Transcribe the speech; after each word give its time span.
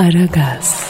Aragaz. 0.00 0.84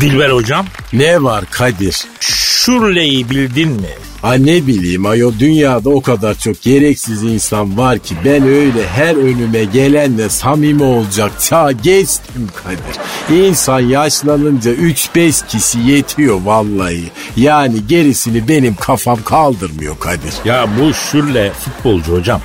Dilber 0.00 0.30
hocam. 0.30 0.66
Ne 0.92 1.22
var 1.22 1.44
Kadir? 1.50 2.06
Şurleyi 2.20 3.30
bildin 3.30 3.68
mi? 3.68 3.88
Ha 4.22 4.34
ne 4.34 4.66
bileyim 4.66 5.06
ayo 5.06 5.32
dünyada 5.38 5.90
o 5.90 6.02
kadar 6.02 6.34
çok 6.34 6.62
gereksiz 6.62 7.22
insan 7.22 7.78
var 7.78 7.98
ki 7.98 8.14
ben 8.24 8.42
öyle 8.42 8.88
her 8.88 9.16
önüme 9.16 9.64
gelenle 9.64 10.28
samimi 10.28 10.82
olacak 10.82 11.32
çağ 11.40 11.72
geçtim 11.72 12.48
Kadir. 12.54 13.40
İnsan 13.46 13.80
yaşlanınca 13.80 14.72
3-5 14.72 15.46
kişi 15.46 15.78
yetiyor 15.78 16.40
vallahi. 16.44 17.04
Yani 17.36 17.86
gerisini 17.86 18.48
benim 18.48 18.74
kafam 18.74 19.22
kaldırmıyor 19.22 19.98
Kadir. 19.98 20.34
Ya 20.44 20.66
bu 20.80 20.94
Şurle 20.94 21.52
futbolcu 21.52 22.12
hocam. 22.12 22.40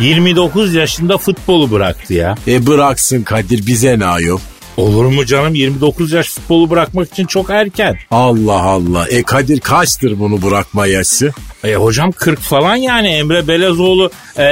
29 0.00 0.74
yaşında 0.74 1.18
futbolu 1.18 1.70
bıraktı 1.70 2.14
ya. 2.14 2.34
E 2.48 2.66
bıraksın 2.66 3.22
Kadir 3.22 3.66
bize 3.66 3.98
ne 3.98 4.06
ayol? 4.06 4.38
Olur 4.76 5.04
mu 5.04 5.26
canım 5.26 5.54
29 5.54 6.12
yaş 6.12 6.28
futbolu 6.28 6.70
bırakmak 6.70 7.12
için 7.12 7.26
çok 7.26 7.50
erken. 7.50 7.98
Allah 8.10 8.62
Allah. 8.62 9.06
E 9.08 9.22
Kadir 9.22 9.60
kaçtır 9.60 10.18
bunu 10.18 10.42
bırakma 10.42 10.86
yaşı? 10.86 11.32
E 11.64 11.74
hocam 11.74 12.12
40 12.12 12.38
falan 12.40 12.76
yani 12.76 13.08
Emre 13.08 13.48
Belezoğlu 13.48 14.10
e, 14.36 14.42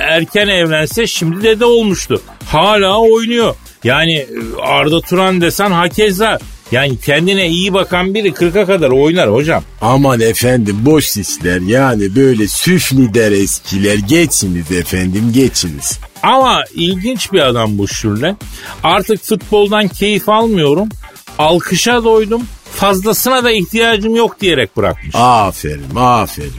erken 0.00 0.48
evlense 0.48 1.06
şimdi 1.06 1.42
dede 1.42 1.64
olmuştu. 1.64 2.22
Hala 2.46 3.00
oynuyor. 3.00 3.54
Yani 3.84 4.14
e, 4.16 4.26
Arda 4.62 5.00
Turan 5.00 5.40
desen 5.40 5.70
hakeza. 5.70 6.38
Yani 6.72 6.98
kendine 6.98 7.48
iyi 7.48 7.72
bakan 7.74 8.14
biri 8.14 8.28
40'a 8.28 8.66
kadar 8.66 8.90
oynar 8.90 9.32
hocam. 9.32 9.62
Aman 9.80 10.20
efendim 10.20 10.76
boş 10.80 11.16
işler 11.16 11.60
yani 11.60 12.16
böyle 12.16 12.48
süflider 12.48 13.32
eskiler 13.32 13.98
geçiniz 13.98 14.72
efendim 14.72 15.30
geçiniz. 15.34 15.98
Ama 16.22 16.64
ilginç 16.74 17.32
bir 17.32 17.40
adam 17.40 17.78
bu 17.78 17.88
Şürle. 17.88 18.36
Artık 18.84 19.24
futboldan 19.24 19.88
keyif 19.88 20.28
almıyorum. 20.28 20.88
Alkışa 21.38 22.04
doydum. 22.04 22.42
Fazlasına 22.74 23.44
da 23.44 23.50
ihtiyacım 23.50 24.16
yok 24.16 24.40
diyerek 24.40 24.76
bırakmış. 24.76 25.14
Aferin 25.14 25.94
aferin. 25.96 26.52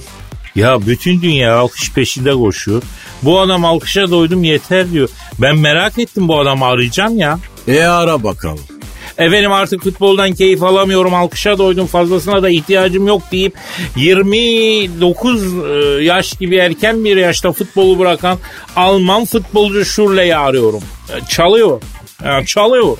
Ya 0.55 0.87
bütün 0.87 1.21
dünya 1.21 1.57
alkış 1.57 1.91
peşinde 1.91 2.33
koşuyor. 2.33 2.81
Bu 3.23 3.39
adam 3.39 3.65
alkışa 3.65 4.11
doydum 4.11 4.43
yeter 4.43 4.91
diyor. 4.91 5.09
Ben 5.39 5.57
merak 5.57 5.99
ettim 5.99 6.27
bu 6.27 6.39
adamı 6.39 6.65
arayacağım 6.65 7.17
ya. 7.19 7.39
E 7.67 7.83
ara 7.83 8.23
bakalım. 8.23 8.78
Efendim 9.19 9.51
artık 9.51 9.83
futboldan 9.83 10.31
keyif 10.31 10.63
alamıyorum 10.63 11.13
alkışa 11.13 11.57
doydum 11.57 11.87
fazlasına 11.87 12.43
da 12.43 12.49
ihtiyacım 12.49 13.07
yok 13.07 13.21
deyip 13.31 13.53
29 13.95 15.43
e, 15.43 16.03
yaş 16.03 16.33
gibi 16.33 16.55
erken 16.55 17.05
bir 17.05 17.17
yaşta 17.17 17.51
futbolu 17.51 17.99
bırakan 17.99 18.37
Alman 18.75 19.25
futbolcu 19.25 19.85
Şurle'yi 19.85 20.35
arıyorum. 20.35 20.83
E, 21.09 21.25
Çalıyor. 21.29 21.81
Yani 22.25 22.45
çalıyor. 22.45 22.97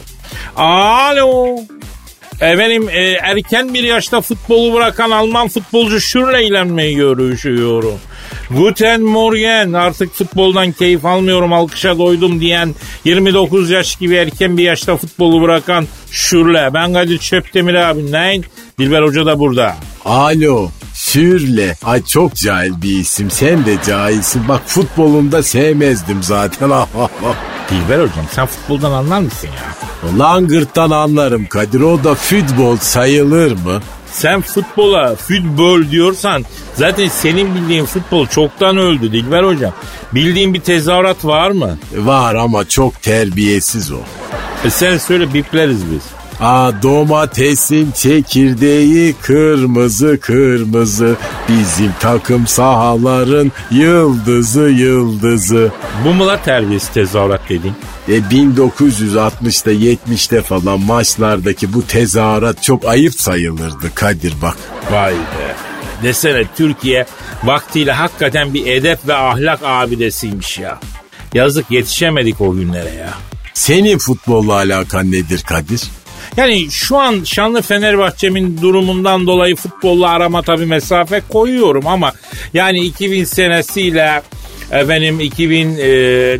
Alo. 0.56 1.58
Efendim 2.42 2.90
e, 2.90 3.02
erken 3.12 3.74
bir 3.74 3.84
yaşta 3.84 4.22
futbolu 4.22 4.74
bırakan 4.74 5.12
Alman 5.12 5.48
futbolcu 5.48 6.02
Şürle 6.02 6.46
ile 6.46 6.94
görüşüyorum? 6.94 8.00
Guten 8.50 9.02
Morgen 9.02 9.74
artık 9.74 10.14
futboldan 10.14 10.72
keyif 10.72 11.06
almıyorum 11.06 11.54
alkışa 11.54 11.98
doydum 11.98 12.42
diyen 12.42 12.76
29 13.06 13.70
yaş 13.70 13.96
gibi 13.96 14.16
erken 14.16 14.58
bir 14.58 14.64
yaşta 14.64 14.98
futbolu 14.98 15.42
bırakan 15.42 15.88
Şürle. 16.12 16.70
Ben 16.74 16.94
Kadir 16.94 17.18
Çöptemir 17.18 17.74
abi 17.74 18.12
neyin? 18.12 18.46
Dilber 18.80 19.02
Hoca 19.02 19.26
da 19.26 19.40
burada. 19.40 19.76
Alo. 20.06 20.70
Sürle. 20.94 21.76
Ay 21.84 22.06
çok 22.06 22.36
cahil 22.36 22.82
bir 22.82 23.00
isim. 23.00 23.32
Sen 23.32 23.66
de 23.66 23.78
cahilsin. 23.88 24.48
Bak 24.48 24.62
futbolunda 24.66 25.44
sevmezdim 25.44 26.24
zaten. 26.24 26.70
Dilber 27.72 27.96
Hocam 28.00 28.26
sen 28.32 28.46
futboldan 28.46 28.92
anlar 28.92 29.20
mısın 29.20 29.48
ya? 29.48 30.20
Langırt'tan 30.20 30.92
anlarım 30.92 31.46
Kadir. 31.46 31.82
O 31.82 32.04
da 32.04 32.16
futbol 32.16 32.78
sayılır 32.78 33.52
mı? 33.52 33.82
Sen 34.12 34.42
futbola 34.42 35.16
futbol 35.16 35.90
diyorsan 35.92 36.46
zaten 36.76 37.08
senin 37.08 37.56
bildiğin 37.56 37.86
futbol 37.86 38.28
çoktan 38.28 38.78
öldü 38.78 39.12
Dilber 39.12 39.44
Hocam. 39.44 39.74
Bildiğin 40.14 40.54
bir 40.54 40.62
tezahürat 40.62 41.26
var 41.26 41.52
mı? 41.52 41.78
Var 41.96 42.36
ama 42.36 42.66
çok 42.70 43.02
terbiyesiz 43.02 43.92
o. 43.92 44.00
E 44.66 44.70
sen 44.70 44.98
söyle 44.98 45.34
bipleriz 45.34 45.92
biz. 45.92 46.02
Aa 46.42 46.84
domatesin 46.84 47.92
çekirdeği 47.92 49.16
kırmızı 49.22 50.20
kırmızı 50.20 51.16
bizim 51.50 51.92
takım 52.00 52.48
sahaların 52.48 53.52
yıldızı 53.72 54.62
yıldızı. 54.62 55.72
Bu 56.06 56.14
mu 56.14 56.28
la 56.28 56.42
terbiyesiz 56.42 56.90
tezahürat 56.90 57.42
dediğin? 57.50 57.76
E 58.08 58.18
1960'da 58.18 59.72
70'te 59.74 60.42
falan 60.42 60.80
maçlardaki 60.80 61.74
bu 61.74 61.88
tezahürat 61.88 62.64
çok 62.64 62.86
ayıp 62.86 63.14
sayılırdı 63.14 63.96
Kadir 63.96 64.34
bak. 64.42 64.58
Vay 64.92 65.14
be. 65.14 65.56
Desene 66.04 66.44
Türkiye 66.58 67.06
vaktiyle 67.44 67.92
hakikaten 67.92 68.54
bir 68.54 68.66
edep 68.66 69.08
ve 69.08 69.16
ahlak 69.16 69.60
abidesiymiş 69.64 70.60
ya. 70.60 70.80
Yazık 71.34 71.72
yetişemedik 71.72 72.42
o 72.42 72.56
günlere 72.56 72.90
ya. 72.90 73.10
Senin 73.54 73.98
futbolla 73.98 74.54
alakan 74.54 75.12
nedir 75.12 75.44
Kadir? 75.48 75.82
Yani 76.38 76.72
şu 76.72 76.98
an 76.98 77.24
şanlı 77.24 77.62
Fenerbahçe'min 77.62 78.62
durumundan 78.62 79.28
dolayı 79.28 79.56
futbolla 79.56 80.10
arama 80.10 80.42
tabii 80.42 80.66
mesafe 80.66 81.22
koyuyorum 81.30 81.88
ama 81.88 82.14
yani 82.54 82.80
2000 82.80 83.24
senesiyle 83.24 84.22
efendim 84.72 85.20
2000 85.20 85.78
e, 85.78 85.88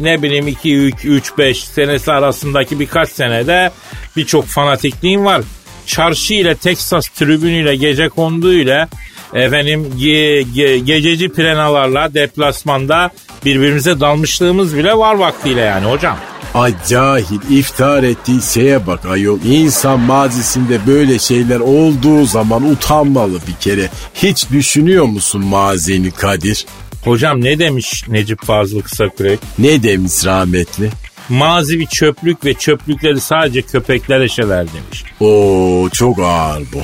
ne 0.04 0.22
bileyim 0.22 0.48
2 0.48 0.76
3 0.76 1.06
3 1.06 1.38
5 1.38 1.64
senesi 1.64 2.12
arasındaki 2.12 2.80
birkaç 2.80 3.10
senede 3.10 3.72
birçok 4.18 4.46
fanatikliğim 4.46 5.26
var. 5.26 5.42
Çarşı 5.86 6.34
ile 6.34 6.56
Texas 6.56 7.08
tribünüyle 7.08 7.76
gece 7.76 8.10
konduğuyla 8.10 8.90
efendim 9.34 9.94
ge, 9.98 10.42
ge, 10.56 10.78
gececi 10.78 11.30
prenalarla 11.30 12.14
deplasmanda 12.14 13.10
birbirimize 13.46 14.00
dalmışlığımız 14.00 14.78
bile 14.78 14.94
var 14.98 15.16
vaktiyle 15.16 15.62
yani 15.62 15.86
hocam. 15.86 16.18
Ay 16.54 16.74
cahil 16.88 17.40
iftar 17.50 18.04
ettiği 18.04 18.42
şeye 18.42 18.88
bak 18.88 19.06
ayol. 19.06 19.40
İnsan 19.46 20.00
mazisinde 20.00 20.80
böyle 20.88 21.20
şeyler 21.20 21.60
olduğu 21.60 22.26
zaman 22.26 22.64
utanmalı 22.72 23.40
bir 23.48 23.54
kere. 23.60 23.90
Hiç 24.14 24.50
düşünüyor 24.50 25.06
musun 25.06 25.46
mazini 25.46 26.12
Kadir? 26.12 26.66
Hocam 27.04 27.44
ne 27.44 27.60
demiş 27.60 28.04
Necip 28.08 28.46
Fazıl 28.46 28.82
Kısakürek? 28.82 29.40
Ne 29.60 29.84
demiş 29.84 30.26
rahmetli? 30.26 30.90
Mazi 31.30 31.80
bir 31.80 31.86
çöplük 31.86 32.46
ve 32.46 32.54
çöplükleri 32.54 33.20
sadece 33.20 33.62
köpekler 33.62 34.22
eşeler 34.22 34.68
demiş. 34.68 35.04
Oo 35.20 35.90
çok 35.90 36.20
ağır 36.20 36.64
bu. 36.74 36.80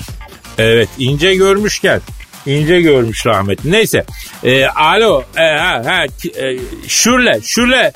Evet 0.58 0.90
ince 1.00 1.36
görmüşken. 1.36 2.02
İnce 2.46 2.82
görmüş 2.82 3.26
rahmetli. 3.26 3.72
Neyse. 3.72 4.06
E, 4.44 4.66
alo. 4.66 5.24
E, 5.38 5.42
ha, 5.44 5.82
ha, 5.86 6.06
e, 6.42 6.58
şürle. 6.88 7.40
Şürle. 7.44 7.94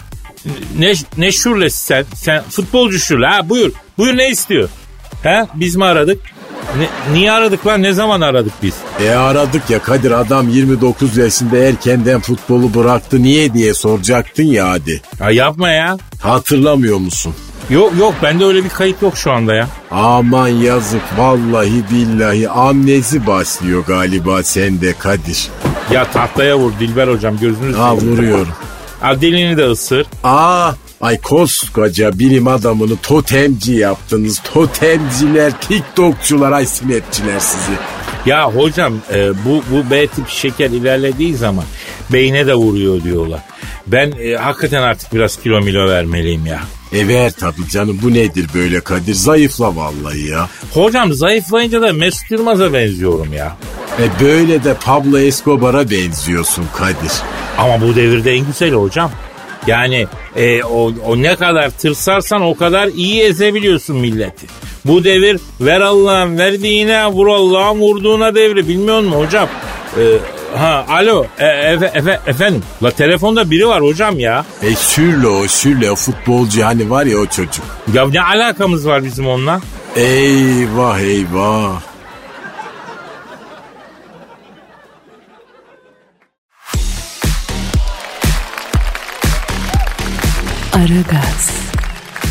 Ne, 0.77 0.93
ne 1.17 1.31
şürlesi 1.31 1.85
sen? 1.85 2.05
Sen 2.15 2.43
futbolcu 2.49 2.99
şürle. 2.99 3.25
Ha 3.27 3.49
buyur. 3.49 3.71
Buyur 3.97 4.17
ne 4.17 4.29
istiyor? 4.29 4.69
Ha 5.23 5.47
biz 5.55 5.75
mi 5.75 5.85
aradık? 5.85 6.21
Ne, 6.77 7.13
niye 7.13 7.31
aradık 7.31 7.67
lan? 7.67 7.83
Ne 7.83 7.93
zaman 7.93 8.21
aradık 8.21 8.53
biz? 8.63 8.73
E 9.03 9.09
aradık 9.09 9.69
ya 9.69 9.81
Kadir 9.81 10.11
adam 10.11 10.49
29 10.49 11.17
yaşında 11.17 11.57
erkenden 11.57 12.19
futbolu 12.19 12.73
bıraktı 12.73 13.23
niye 13.23 13.53
diye 13.53 13.73
soracaktın 13.73 14.43
ya 14.43 14.69
hadi. 14.69 15.01
Ya 15.19 15.31
yapma 15.31 15.69
ya. 15.69 15.97
Hatırlamıyor 16.21 16.97
musun? 16.97 17.35
Yok 17.69 17.93
yok 17.99 18.13
bende 18.23 18.45
öyle 18.45 18.63
bir 18.63 18.69
kayıt 18.69 19.01
yok 19.01 19.17
şu 19.17 19.31
anda 19.31 19.53
ya. 19.55 19.67
Aman 19.91 20.47
yazık 20.47 21.01
vallahi 21.17 21.83
billahi 21.91 22.49
amnezi 22.49 23.27
başlıyor 23.27 23.83
galiba 23.87 24.43
sende 24.43 24.93
Kadir. 24.93 25.47
Ya 25.91 26.11
tahtaya 26.11 26.57
vur 26.57 26.71
Dilber 26.79 27.07
hocam 27.07 27.37
gözünü 27.39 27.75
Ha 27.75 27.95
vuruyorum. 27.95 28.53
Ha 28.99 29.21
dilini 29.21 29.57
de 29.57 29.65
ısır. 29.65 30.07
Aa 30.23 30.71
ay 31.01 31.21
koskoca 31.21 32.19
bilim 32.19 32.47
adamını 32.47 32.97
totemci 32.97 33.73
yaptınız. 33.73 34.41
Totemciler, 34.53 35.51
tiktokçular, 35.61 36.51
ay 36.51 36.65
sinetçiler 36.65 37.39
sizi. 37.39 37.71
Ya 38.25 38.51
hocam 38.51 38.93
e, 39.13 39.29
bu 39.45 39.63
bu 39.71 39.91
B 39.91 40.07
tip 40.07 40.29
şeker 40.29 40.69
ilerlediği 40.69 41.35
zaman 41.35 41.65
beyne 42.13 42.47
de 42.47 42.53
vuruyor 42.53 43.03
diyorlar. 43.03 43.39
Ben 43.87 44.11
e, 44.11 44.35
hakikaten 44.35 44.81
artık 44.81 45.13
biraz 45.13 45.37
kilo 45.37 45.61
milo 45.61 45.89
vermeliyim 45.89 46.45
ya. 46.45 46.59
E 46.93 47.07
ver 47.07 47.31
tabii 47.31 47.69
canım 47.71 47.99
bu 48.03 48.13
nedir 48.13 48.47
böyle 48.55 48.79
Kadir 48.79 49.13
zayıfla 49.13 49.75
vallahi 49.75 50.27
ya. 50.27 50.49
Hocam 50.73 51.13
zayıflayınca 51.13 51.81
da 51.81 51.93
Mesut 51.93 52.31
Yılmaz'a 52.31 52.73
benziyorum 52.73 53.33
ya. 53.33 53.57
E 53.99 54.25
böyle 54.25 54.63
de 54.63 54.73
Pablo 54.73 55.19
Escobar'a 55.19 55.89
benziyorsun 55.89 56.65
Kadir. 56.77 57.11
Ama 57.57 57.81
bu 57.81 57.95
devirde 57.95 58.31
en 58.31 58.45
güzeli 58.45 58.75
hocam. 58.75 59.11
Yani 59.67 60.07
e, 60.35 60.63
o, 60.63 60.91
o 61.05 61.17
ne 61.17 61.35
kadar 61.35 61.69
tırsarsan 61.69 62.41
o 62.41 62.55
kadar 62.55 62.87
iyi 62.87 63.21
ezebiliyorsun 63.21 63.95
milleti. 63.95 64.47
Bu 64.85 65.03
devir 65.03 65.39
ver 65.61 65.81
Allah'ın 65.81 66.37
verdiğine 66.37 67.07
vur 67.07 67.27
Allah'ın 67.27 67.79
vurduğuna 67.79 68.35
devri 68.35 68.67
bilmiyor 68.67 68.99
musun 68.99 69.19
hocam? 69.19 69.49
E, 69.97 70.03
ha 70.57 70.85
alo 70.89 71.25
e, 71.39 71.45
efe, 71.45 71.91
efe, 71.93 72.19
efendim 72.27 72.63
la 72.83 72.91
telefonda 72.91 73.51
biri 73.51 73.67
var 73.67 73.81
hocam 73.81 74.19
ya. 74.19 74.45
E 74.63 74.75
Sürle 74.75 75.27
o 75.27 75.47
Sürle 75.47 75.91
o 75.91 75.95
futbolcu 75.95 76.65
hani 76.65 76.89
var 76.89 77.05
ya 77.05 77.17
o 77.17 77.25
çocuk. 77.25 77.65
Ya 77.93 78.07
ne 78.09 78.21
alakamız 78.21 78.87
var 78.87 79.03
bizim 79.03 79.27
onunla? 79.27 79.61
Eyvah 79.95 80.99
eyvah. 80.99 81.81
Aragaz, 90.73 91.49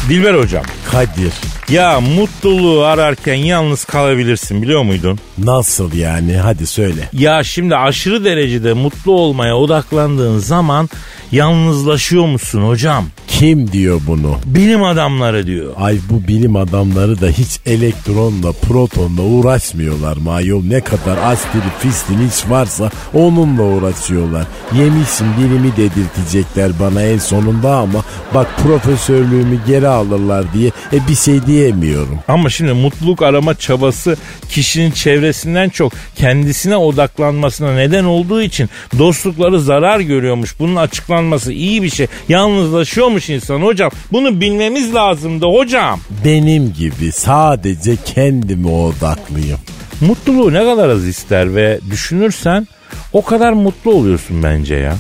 Dilber 0.09 0.35
hocam. 0.35 0.65
Kadir 0.91 1.33
Ya 1.71 2.01
mutluluğu 2.01 2.85
ararken 2.85 3.35
yalnız 3.35 3.85
kalabilirsin 3.85 4.63
biliyor 4.63 4.83
muydun? 4.83 5.19
nasıl 5.39 5.93
yani 5.93 6.37
hadi 6.37 6.67
söyle. 6.67 7.09
Ya 7.13 7.45
şimdi 7.45 7.77
aşırı 7.77 8.25
derecede 8.25 8.73
mutlu 8.73 9.13
olmaya 9.13 9.57
odaklandığın 9.57 10.39
zaman 10.39 10.89
yalnızlaşıyor 11.33 12.27
musun 12.27 12.63
hocam? 12.63 13.05
Kim 13.29 13.73
diyor 13.73 14.01
bunu? 14.07 14.37
Bilim 14.45 14.85
adamları 14.85 15.47
diyor. 15.47 15.73
Ay 15.77 15.99
bu 16.11 16.29
bilim 16.29 16.57
adamları 16.57 17.21
da 17.21 17.29
hiç 17.29 17.61
elektronla 17.67 18.53
protonla 18.53 19.23
uğraşmıyorlar 19.23 20.17
mı 20.17 20.33
ayol 20.33 20.65
ne 20.65 20.81
kadar 20.81 21.17
astili 21.17 21.63
fistin 21.79 22.29
hiç 22.29 22.51
varsa 22.51 22.91
onunla 23.15 23.63
uğraşıyorlar. 23.63 24.47
Yemişim 24.77 25.27
bilimi 25.39 25.77
dedirtecekler 25.77 26.73
bana 26.81 27.03
en 27.03 27.19
sonunda 27.19 27.77
ama 27.77 28.05
bak 28.35 28.47
profesörlüğümü 28.63 29.59
geri 29.67 29.89
alırlar 29.89 30.53
diye 30.53 30.71
e 30.93 31.09
bir 31.09 31.15
şey 31.15 31.47
diyemiyorum. 31.47 32.19
Ama 32.29 32.51
şimdi 32.51 32.73
mutluluk 32.73 33.23
arama 33.23 33.55
çabası 33.55 34.17
kişinin 34.49 34.91
çevresinden 34.91 35.69
çok 35.69 35.93
kendisine 36.17 36.77
odaklanmasına 36.77 37.75
neden 37.75 38.05
olduğu 38.05 38.43
için 38.43 38.71
dostlukları 38.99 39.61
zarar 39.61 40.01
görüyormuş. 40.01 40.59
Bunun 40.59 40.77
açıklanması 41.19 41.53
iyi 41.53 41.83
bir 41.83 41.91
şey. 41.91 42.07
Yalnızlaşıyormuş 42.29 43.31
insan 43.31 43.61
hocam. 43.61 43.91
Bunu 44.13 44.41
bilmemiz 44.41 44.95
lazımdı 44.95 45.47
hocam. 45.47 46.01
Benim 46.25 46.73
gibi 46.73 47.13
sadece 47.13 47.97
kendime 48.05 48.69
odaklıyım. 48.69 49.59
Mutluluğu 50.01 50.53
ne 50.53 50.65
kadar 50.65 50.89
az 50.89 51.07
ister 51.07 51.55
ve 51.55 51.81
düşünürsen 51.91 52.67
o 53.13 53.25
kadar 53.25 53.53
mutlu 53.53 53.93
oluyorsun 53.93 54.43
bence 54.43 54.75
ya. 54.75 54.97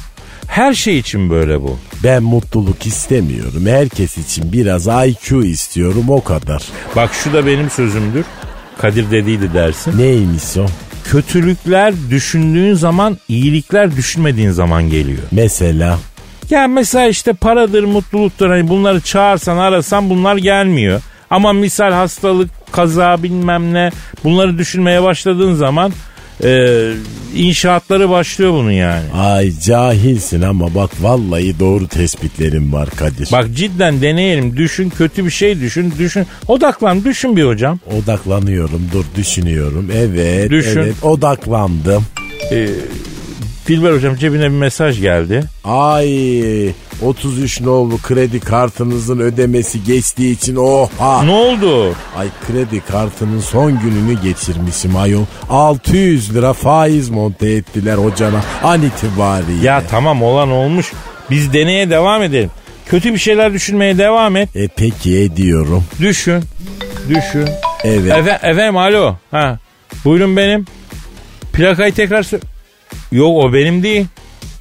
Her 0.49 0.75
şey 0.75 0.99
için 0.99 1.31
böyle 1.31 1.63
bu. 1.63 1.79
Ben 2.05 2.23
mutluluk 2.23 2.87
istemiyorum. 2.87 3.67
Herkes 3.67 4.19
için 4.19 4.53
biraz 4.53 4.87
IQ 4.87 5.45
istiyorum 5.45 6.05
o 6.09 6.25
kadar. 6.25 6.63
Bak 6.97 7.11
şu 7.15 7.33
da 7.33 7.47
benim 7.47 7.71
sözümdür. 7.71 8.25
Kadir 8.79 9.11
dediydi 9.11 9.55
dersin. 9.55 9.99
Neymiş 9.99 10.57
o? 10.57 10.67
Kötülükler 11.11 11.95
düşündüğün 12.11 12.75
zaman 12.75 13.19
iyilikler 13.29 13.97
düşünmediğin 13.97 14.51
zaman 14.51 14.91
geliyor. 14.91 15.23
Mesela 15.31 15.99
Ya 16.51 16.69
mesela 16.69 17.07
işte 17.07 17.33
paradır, 17.33 17.85
mutluluktur 17.85 18.49
hani 18.49 18.69
bunları 18.69 19.01
çağırsan 19.01 19.57
arasan 19.57 20.11
bunlar 20.11 20.37
gelmiyor. 20.37 21.01
Ama 21.31 21.53
misal 21.53 21.93
hastalık, 21.93 22.51
kaza 22.73 23.23
bilmem 23.23 23.75
ne 23.75 23.91
bunları 24.25 24.59
düşünmeye 24.59 25.03
başladığın 25.03 25.55
zaman 25.55 25.93
e, 26.45 26.79
inşaatları 27.37 28.11
başlıyor 28.11 28.53
bunun 28.53 28.71
yani. 28.71 29.05
Ay 29.15 29.53
cahilsin 29.65 30.43
ama 30.43 30.75
bak 30.75 30.91
vallahi 31.01 31.59
doğru 31.61 31.89
tespitlerim 31.89 32.73
var 32.73 32.89
Kadir. 32.97 33.29
Bak 33.33 33.47
cidden 33.55 34.03
deneyelim 34.03 34.57
düşün 34.57 34.91
kötü 34.91 35.25
bir 35.25 35.31
şey 35.31 35.61
düşün 35.61 35.93
düşün 35.99 36.27
odaklan 36.49 37.05
düşün 37.05 37.37
bir 37.37 37.45
hocam. 37.45 37.79
Odaklanıyorum 38.03 38.83
dur 38.93 39.05
düşünüyorum. 39.17 39.91
Evet 39.97 40.51
Düşün. 40.51 40.81
evet 40.81 40.95
odaklandım. 41.05 42.05
E, 42.53 42.69
Dilber 43.69 43.93
hocam 43.93 44.17
cebine 44.17 44.43
bir 44.45 44.49
mesaj 44.49 45.01
geldi. 45.01 45.45
Ay 45.65 46.09
33 47.03 47.61
nolu 47.61 47.99
kredi 47.99 48.41
kartınızın 48.41 49.19
ödemesi 49.19 49.85
geçtiği 49.85 50.33
için 50.33 50.57
oha. 50.57 51.23
Ne 51.25 51.31
oldu? 51.31 51.95
Ay 52.17 52.29
kredi 52.47 52.81
kartının 52.81 53.41
son 53.41 53.79
gününü 53.81 54.23
geçirmişim 54.23 54.97
ayol. 54.97 55.25
600 55.51 56.35
lira 56.35 56.53
faiz 56.53 57.09
monte 57.11 57.51
ettiler 57.51 57.95
hocana 57.97 58.41
an 58.65 58.83
itibariyle. 58.83 59.67
Ya 59.67 59.83
tamam 59.91 60.23
olan 60.23 60.51
olmuş. 60.51 60.93
Biz 61.31 61.53
deneye 61.53 61.91
devam 61.91 62.23
edelim. 62.23 62.51
Kötü 62.87 63.13
bir 63.15 63.19
şeyler 63.19 63.53
düşünmeye 63.53 63.99
devam 63.99 64.37
et. 64.37 64.57
E 64.57 64.69
peki 64.77 65.19
ediyorum. 65.19 65.85
Düşün. 66.01 66.43
Düşün. 67.09 67.49
Evet. 67.85 68.13
Efe, 68.17 68.31
efendim 68.51 68.77
alo. 68.77 69.15
Ha. 69.31 69.59
Buyurun 70.05 70.37
benim. 70.37 70.67
Plakayı 71.53 71.95
tekrar 71.95 72.23
sö- 72.23 72.41
Yok 73.13 73.45
o 73.45 73.53
benim 73.53 73.83
değil. 73.83 74.07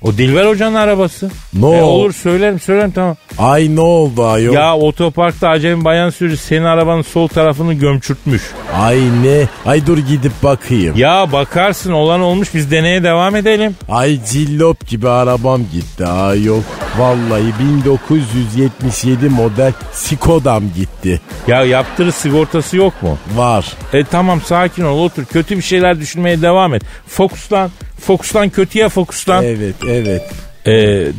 O 0.08 0.18
Dilber 0.18 0.46
Hoca'nın 0.46 0.76
arabası. 0.76 1.30
Ne 1.54 1.78
E, 1.78 1.82
olur 1.82 2.14
söylerim 2.14 2.60
söylerim 2.60 2.92
tamam. 2.92 3.16
Ay 3.38 3.76
ne 3.76 3.80
oldu 3.82 4.26
ayol? 4.26 4.54
Ya 4.54 4.76
otoparkta 4.78 5.50
acemi 5.50 5.86
bayan 5.86 6.10
sürücü 6.10 6.38
senin 6.38 6.64
arabanın 6.64 7.02
sol 7.02 7.28
tarafını 7.28 7.74
gömçürtmüş. 7.74 8.42
Ay 8.76 8.98
ne? 9.24 9.48
Ay 9.66 9.88
dur 9.88 9.98
gidip 9.98 10.32
bakayım. 10.44 10.94
Ya 10.98 11.32
bakarsın 11.32 11.92
olan 11.92 12.22
olmuş 12.22 12.54
biz 12.54 12.72
deneye 12.72 13.04
devam 13.04 13.36
edelim. 13.36 13.76
Ay 13.90 14.20
cillop 14.26 14.88
gibi 14.88 15.10
arabam 15.10 15.62
gitti 15.74 16.06
ayol. 16.06 16.62
Vallahi 16.98 17.54
1977 17.60 19.30
model 19.30 19.74
Skoda'm 19.94 20.74
gitti. 20.76 21.22
Ya 21.48 21.64
yaptırı 21.66 22.12
sigortası 22.12 22.78
yok 22.78 23.04
mu? 23.04 23.18
Var. 23.36 23.74
E 23.94 24.04
tamam 24.04 24.42
sakin 24.42 24.84
ol 24.84 25.00
otur. 25.04 25.26
Kötü 25.26 25.58
bir 25.58 25.62
şeyler 25.62 26.00
düşünmeye 26.00 26.42
devam 26.42 26.74
et. 26.74 26.84
Fokuslan. 27.08 27.72
Fokuslan 28.00 28.50
kötüye 28.50 28.90
fokuslan. 28.90 29.44
Evet 29.44 29.76
evet. 29.88 30.32
E, 30.66 30.72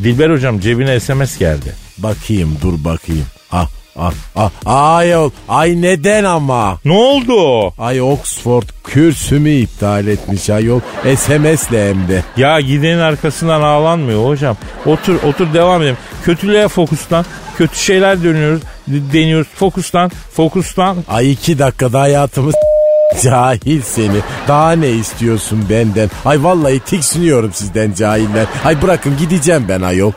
Dilber 0.04 0.30
hocam 0.30 0.60
cebine 0.60 1.00
SMS 1.00 1.38
geldi. 1.38 1.74
Bakayım 1.98 2.56
dur 2.62 2.84
bakayım. 2.84 3.26
Ah 3.52 3.68
ah. 4.36 4.50
Ayol. 4.66 5.30
Ay 5.48 5.82
neden 5.82 6.24
ama? 6.24 6.78
Ne 6.84 6.92
oldu? 6.92 7.72
Ay 7.78 8.02
Oxford 8.02 8.62
kürsümü 8.84 9.50
iptal 9.50 10.06
etmiş 10.06 10.50
ayol. 10.50 10.80
SMS'le 11.16 11.72
hem 11.72 12.08
de. 12.08 12.22
Ya 12.36 12.60
gidenin 12.60 12.98
arkasından 12.98 13.60
ağlanmıyor 13.60 14.26
hocam. 14.28 14.56
Otur 14.86 15.22
otur 15.22 15.54
devam 15.54 15.82
edelim. 15.82 15.96
Kötülüğe 16.24 16.68
fokuslan. 16.68 17.24
Kötü 17.56 17.78
şeyler 17.78 18.24
dönüyoruz. 18.24 18.62
Deniyoruz. 18.88 19.48
Fokuslan. 19.54 20.10
Fokuslan. 20.32 20.96
Ay 21.08 21.32
iki 21.32 21.58
dakikada 21.58 22.00
hayatımız 22.00 22.54
Cahil 23.22 23.82
seni. 23.82 24.18
Daha 24.48 24.72
ne 24.72 24.90
istiyorsun 24.90 25.66
benden? 25.70 26.10
Ay 26.24 26.44
vallahi 26.44 26.80
tiksiniyorum 26.80 27.52
sizden 27.52 27.92
cahiller. 27.92 28.46
Ay 28.64 28.82
bırakın 28.82 29.16
gideceğim 29.18 29.64
ben 29.68 29.82
ayol. 29.82 30.12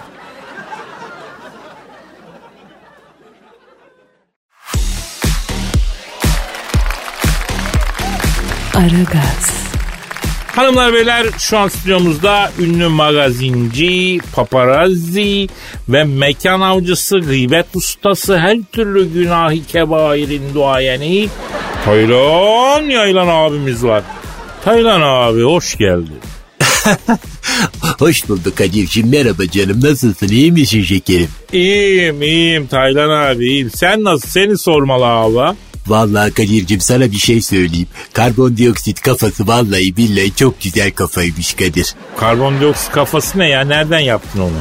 Aragaz, 8.81 9.51
Hanımlar 10.55 10.93
beyler 10.93 11.27
şu 11.37 11.57
an 11.57 11.67
stüdyomuzda 11.67 12.51
ünlü 12.59 12.87
magazinci, 12.87 14.19
paparazzi 14.33 15.47
ve 15.89 16.03
mekan 16.03 16.61
avcısı, 16.61 17.19
gıybet 17.19 17.65
ustası, 17.73 18.37
her 18.37 18.57
türlü 18.71 19.13
günahı 19.13 19.65
kebairin 19.67 20.53
duayeni 20.53 21.29
Taylan 21.85 22.81
Yaylan 22.81 23.27
abimiz 23.27 23.83
var. 23.83 24.03
Taylan 24.63 25.01
abi 25.01 25.41
hoş 25.41 25.77
geldin. 25.77 26.19
Hoş 27.99 28.29
bulduk 28.29 28.57
Kadir'cim 28.57 29.09
merhaba 29.09 29.47
canım 29.51 29.81
nasılsın 29.81 30.27
iyi 30.27 30.51
misin 30.51 30.83
şekerim? 30.83 31.29
İyiyim 31.53 32.21
iyiyim 32.21 32.67
Taylan 32.67 33.09
abi 33.09 33.45
iyiyim. 33.45 33.71
Sen 33.75 34.03
nasıl 34.03 34.27
seni 34.27 34.57
sormalı 34.57 35.05
abi. 35.05 35.57
Vallahi 35.87 36.31
Kadir'cim 36.33 36.81
sana 36.81 37.11
bir 37.11 37.17
şey 37.17 37.41
söyleyeyim. 37.41 37.87
Karbondioksit 38.13 39.01
kafası 39.01 39.47
vallahi 39.47 39.97
billahi 39.97 40.35
çok 40.35 40.61
güzel 40.61 40.91
kafaymış 40.91 41.53
Kadir. 41.53 41.95
Karbondioksit 42.17 42.91
kafası 42.91 43.39
ne 43.39 43.49
ya 43.49 43.61
nereden 43.61 43.99
yaptın 43.99 44.39
onu? 44.39 44.51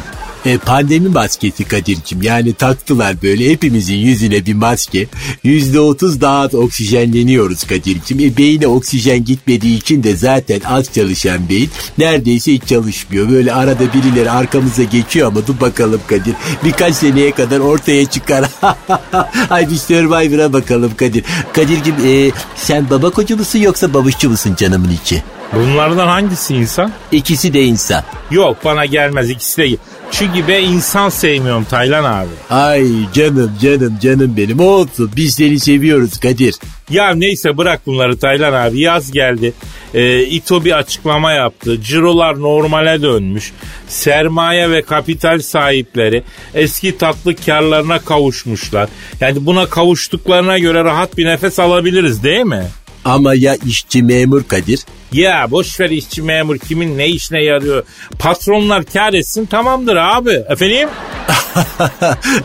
E, 0.47 0.59
pandemi 0.59 1.09
maskesi 1.09 1.65
Kadir'cim 1.65 2.23
yani 2.23 2.53
taktılar 2.53 3.23
böyle 3.23 3.51
hepimizin 3.51 3.95
yüzüne 3.97 4.47
bir 4.47 4.55
maske. 4.55 5.07
Yüzde 5.45 5.81
otuz 5.81 6.21
daha 6.21 6.39
az 6.39 6.55
oksijenleniyoruz 6.55 7.65
Kadir'cim. 7.65 8.21
E, 8.21 8.37
beyine 8.37 8.67
oksijen 8.67 9.25
gitmediği 9.25 9.79
için 9.79 10.03
de 10.03 10.17
zaten 10.17 10.61
az 10.61 10.93
çalışan 10.93 11.49
beyin 11.49 11.71
neredeyse 11.99 12.53
hiç 12.53 12.65
çalışmıyor. 12.65 13.31
Böyle 13.31 13.53
arada 13.53 13.93
birileri 13.95 14.31
arkamıza 14.31 14.83
geçiyor 14.83 15.29
ama 15.29 15.47
dur 15.47 15.61
bakalım 15.61 16.01
Kadir. 16.07 16.35
Birkaç 16.65 16.95
seneye 16.95 17.31
kadar 17.31 17.61
ortaya 17.61 18.05
çıkar. 18.07 18.45
Ay 19.51 19.71
bir 19.71 19.77
Survivor'a 19.77 20.53
bakalım 20.53 20.93
Kadir. 20.97 21.25
Kadir'cim 21.53 21.95
e, 22.07 22.31
sen 22.57 22.91
baba 22.91 23.11
kocu 23.11 23.37
musun 23.37 23.59
yoksa 23.59 23.95
babuşçu 23.95 24.31
musun 24.31 24.55
canımın 24.59 24.91
içi? 25.03 25.23
Bunlardan 25.53 26.09
hangisi 26.09 26.55
insan? 26.55 26.93
İkisi 27.13 27.53
de 27.53 27.63
insan. 27.63 28.03
Yok 28.31 28.57
bana 28.65 28.85
gelmez 28.87 29.31
ikisi 29.31 29.63
de. 29.63 29.77
Çünkü 30.13 30.49
ben 30.49 30.63
insan 30.63 31.09
sevmiyorum 31.09 31.65
Taylan 31.65 32.05
abi. 32.05 32.29
Ay 32.51 32.87
canım 33.15 33.53
canım 33.63 33.99
canım 34.03 34.35
benim 34.37 34.61
olsun 34.61 35.11
biz 35.17 35.35
seni 35.35 35.61
seviyoruz 35.61 36.21
Kadir. 36.21 36.55
Ya 36.91 37.11
neyse 37.15 37.57
bırak 37.57 37.87
bunları 37.87 38.19
Taylan 38.19 38.53
abi 38.53 38.81
yaz 38.81 39.13
geldi. 39.13 39.53
e, 39.95 40.23
İTO 40.23 40.65
bir 40.65 40.79
açıklama 40.79 41.33
yaptı. 41.33 41.83
Cirolar 41.83 42.41
normale 42.41 43.03
dönmüş. 43.03 43.53
Sermaye 43.89 44.71
ve 44.71 44.83
kapital 44.83 45.39
sahipleri 45.39 46.23
eski 46.55 46.99
tatlı 46.99 47.37
karlarına 47.37 47.99
kavuşmuşlar. 47.99 48.89
Yani 49.21 49.47
buna 49.47 49.67
kavuştuklarına 49.67 50.59
göre 50.59 50.85
rahat 50.85 51.17
bir 51.19 51.27
nefes 51.27 51.59
alabiliriz 51.59 52.23
değil 52.23 52.45
mi? 52.45 52.65
Ama 53.05 53.35
ya 53.35 53.57
işçi 53.67 54.03
memur 54.03 54.43
Kadir? 54.43 54.81
Ya 55.13 55.47
boş 55.51 55.81
ver 55.81 55.91
işçi 55.91 56.23
memur 56.23 56.59
kimin 56.59 56.99
ne 56.99 57.09
işine 57.09 57.43
yarıyor. 57.45 57.83
Patronlar 58.19 58.85
kar 58.85 59.13
etsin 59.13 59.47
tamamdır 59.47 59.97
abi. 59.97 60.31
Efendim? 60.49 60.89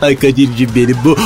Kadir'cim 0.00 0.70
benim 0.76 0.96
bu 1.04 1.18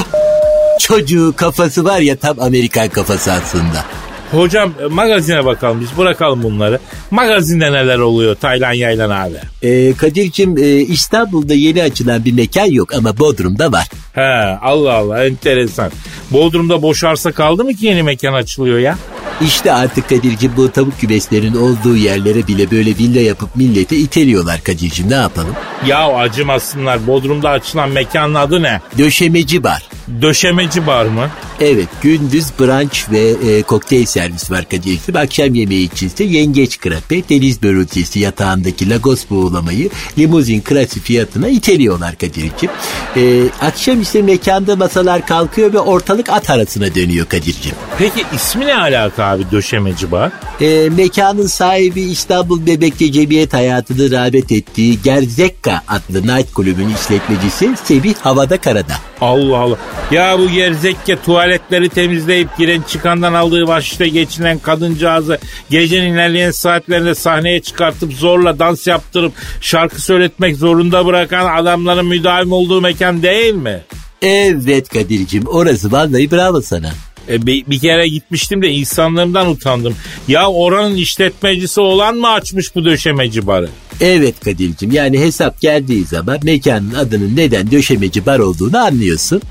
çocuğu 0.81 1.35
kafası 1.37 1.85
var 1.85 2.01
ya 2.01 2.17
tam 2.17 2.41
Amerikan 2.41 2.89
kafası 2.89 3.33
aslında. 3.33 3.85
Hocam 4.31 4.73
e, 4.83 4.87
magazine 4.87 5.45
bakalım 5.45 5.81
biz 5.81 5.99
bırakalım 5.99 6.43
bunları. 6.43 6.79
Magazinde 7.11 7.73
neler 7.73 7.99
oluyor 7.99 8.35
Taylan 8.37 8.73
Yaylan 8.73 9.11
abi? 9.11 9.35
Ee, 9.63 9.95
Kadir'cim 9.97 10.59
e, 10.59 10.67
İstanbul'da 10.71 11.55
yeni 11.55 11.83
açılan 11.83 12.25
bir 12.25 12.33
mekan 12.33 12.65
yok 12.67 12.95
ama 12.95 13.19
Bodrum'da 13.19 13.73
var. 13.73 13.89
He 14.13 14.59
Allah 14.63 14.93
Allah 14.93 15.25
enteresan. 15.27 15.91
Bodrum'da 16.31 16.83
boş 16.83 17.05
arsa 17.05 17.33
kaldı 17.33 17.65
mı 17.65 17.75
ki 17.75 17.87
yeni 17.87 18.03
mekan 18.03 18.33
açılıyor 18.35 18.79
ya? 18.79 18.99
İşte 19.41 19.73
artık 19.73 20.09
Kadir'cim 20.09 20.53
bu 20.57 20.71
tavuk 20.71 21.01
küveslerin 21.01 21.55
olduğu 21.55 21.97
yerlere 21.97 22.47
bile 22.47 22.71
böyle 22.71 22.91
villa 22.91 23.21
yapıp 23.21 23.57
millete 23.57 23.97
iteliyorlar 23.97 24.61
Kadir'cim 24.61 25.11
ne 25.11 25.15
yapalım? 25.15 25.55
Ya 25.87 26.09
acımasınlar 26.15 27.07
Bodrum'da 27.07 27.51
açılan 27.51 27.91
mekanın 27.91 28.35
adı 28.35 28.63
ne? 28.63 28.81
Döşemeci 28.99 29.63
bar. 29.63 29.89
Döşemeci 30.23 30.87
bar 30.87 31.07
mı? 31.07 31.31
Evet 31.61 31.89
gündüz 32.03 32.47
brunch 32.61 33.11
ve 33.11 33.29
e, 33.29 33.63
kokteyl 33.63 34.07
servis 34.07 34.51
var 34.51 34.65
Kadir'cim. 34.65 35.17
Akşam 35.17 35.55
yemeği 35.55 35.93
içinse 35.93 36.25
yengeç 36.25 36.79
krape, 36.79 37.29
deniz 37.29 37.63
börülcesi 37.63 38.21
yatağındaki 38.21 38.91
lagos 38.91 39.31
buğulamayı 39.31 39.91
limuzin 40.19 40.61
klasi 40.61 41.01
fiyatına 41.01 41.49
iteliyorlar 41.49 42.17
Kadir'cim. 42.17 42.71
E, 43.17 43.43
akşam 43.61 44.01
ise 44.01 44.23
mekanda 44.23 44.77
masalar 44.77 45.27
kalkıyor 45.27 45.73
ve 45.73 45.79
ortalık 45.79 46.29
at 46.29 46.51
arasına 46.51 46.95
dönüyor 46.95 47.27
Kadir'cim. 47.27 47.73
Peki 47.99 48.25
ismi 48.35 48.67
ne 48.67 48.77
alaka 48.77 49.25
abi 49.25 49.43
döşemeci 49.53 50.13
bar? 50.13 50.33
E, 50.61 50.89
mekanın 50.91 51.47
sahibi 51.47 52.01
İstanbul 52.01 52.67
Bebek'te 52.67 53.13
cemiyet 53.13 53.53
hayatını 53.53 54.11
rağbet 54.11 54.53
ettiği 54.53 55.03
Gerzekka 55.03 55.83
adlı 55.89 56.23
night 56.23 56.53
kulübün 56.55 56.89
işletmecisi 56.89 57.71
Semih 57.85 58.15
Havada 58.15 58.61
Karada. 58.61 58.95
Allah 59.21 59.57
Allah. 59.59 59.79
Ya 60.11 60.39
bu 60.39 60.51
gerzekke 60.51 61.17
tuvaletleri 61.23 61.89
temizleyip 61.89 62.57
giren 62.59 62.83
çıkandan 62.83 63.35
aldığı 63.35 63.67
başta 63.67 64.07
geçinen 64.07 64.59
kadıncağızı 64.59 65.39
gecenin 65.71 66.15
ilerleyen 66.15 66.51
saatlerinde 66.51 67.15
sahneye 67.15 67.63
çıkartıp 67.63 68.13
zorla 68.13 68.59
dans 68.59 68.87
yaptırıp 68.87 69.33
şarkı 69.61 70.03
söyletmek 70.03 70.57
zorunda 70.57 71.07
bırakan 71.07 71.57
adamların 71.57 72.07
müdavim 72.07 72.53
olduğu 72.53 72.81
mekan 72.81 73.23
değil 73.23 73.55
mi? 73.55 73.81
Evet 74.23 74.89
Kadir'cim 74.89 75.47
orası 75.47 75.93
vallahi 75.93 76.31
bravo 76.31 76.61
sana. 76.61 76.91
E, 77.29 77.47
bir, 77.47 77.67
bir 77.67 77.79
kere 77.79 78.09
gitmiştim 78.09 78.63
de 78.63 78.69
insanlarımdan 78.69 79.51
utandım. 79.51 79.95
Ya 80.29 80.51
oranın 80.51 80.95
işletmecisi 80.95 81.81
olan 81.81 82.17
mı 82.17 82.29
açmış 82.29 82.75
bu 82.75 82.85
döşemeci 82.85 83.47
barı? 83.47 83.69
Evet 84.01 84.41
Kadir'cim 84.45 84.93
yani 84.93 85.21
hesap 85.21 85.61
geldiği 85.61 86.05
zaman 86.05 86.39
mekanın 86.43 86.95
adının 86.95 87.37
neden 87.37 87.71
döşemeci 87.71 88.27
bar 88.27 88.39
olduğunu 88.39 88.79
anlıyorsun. 88.79 89.43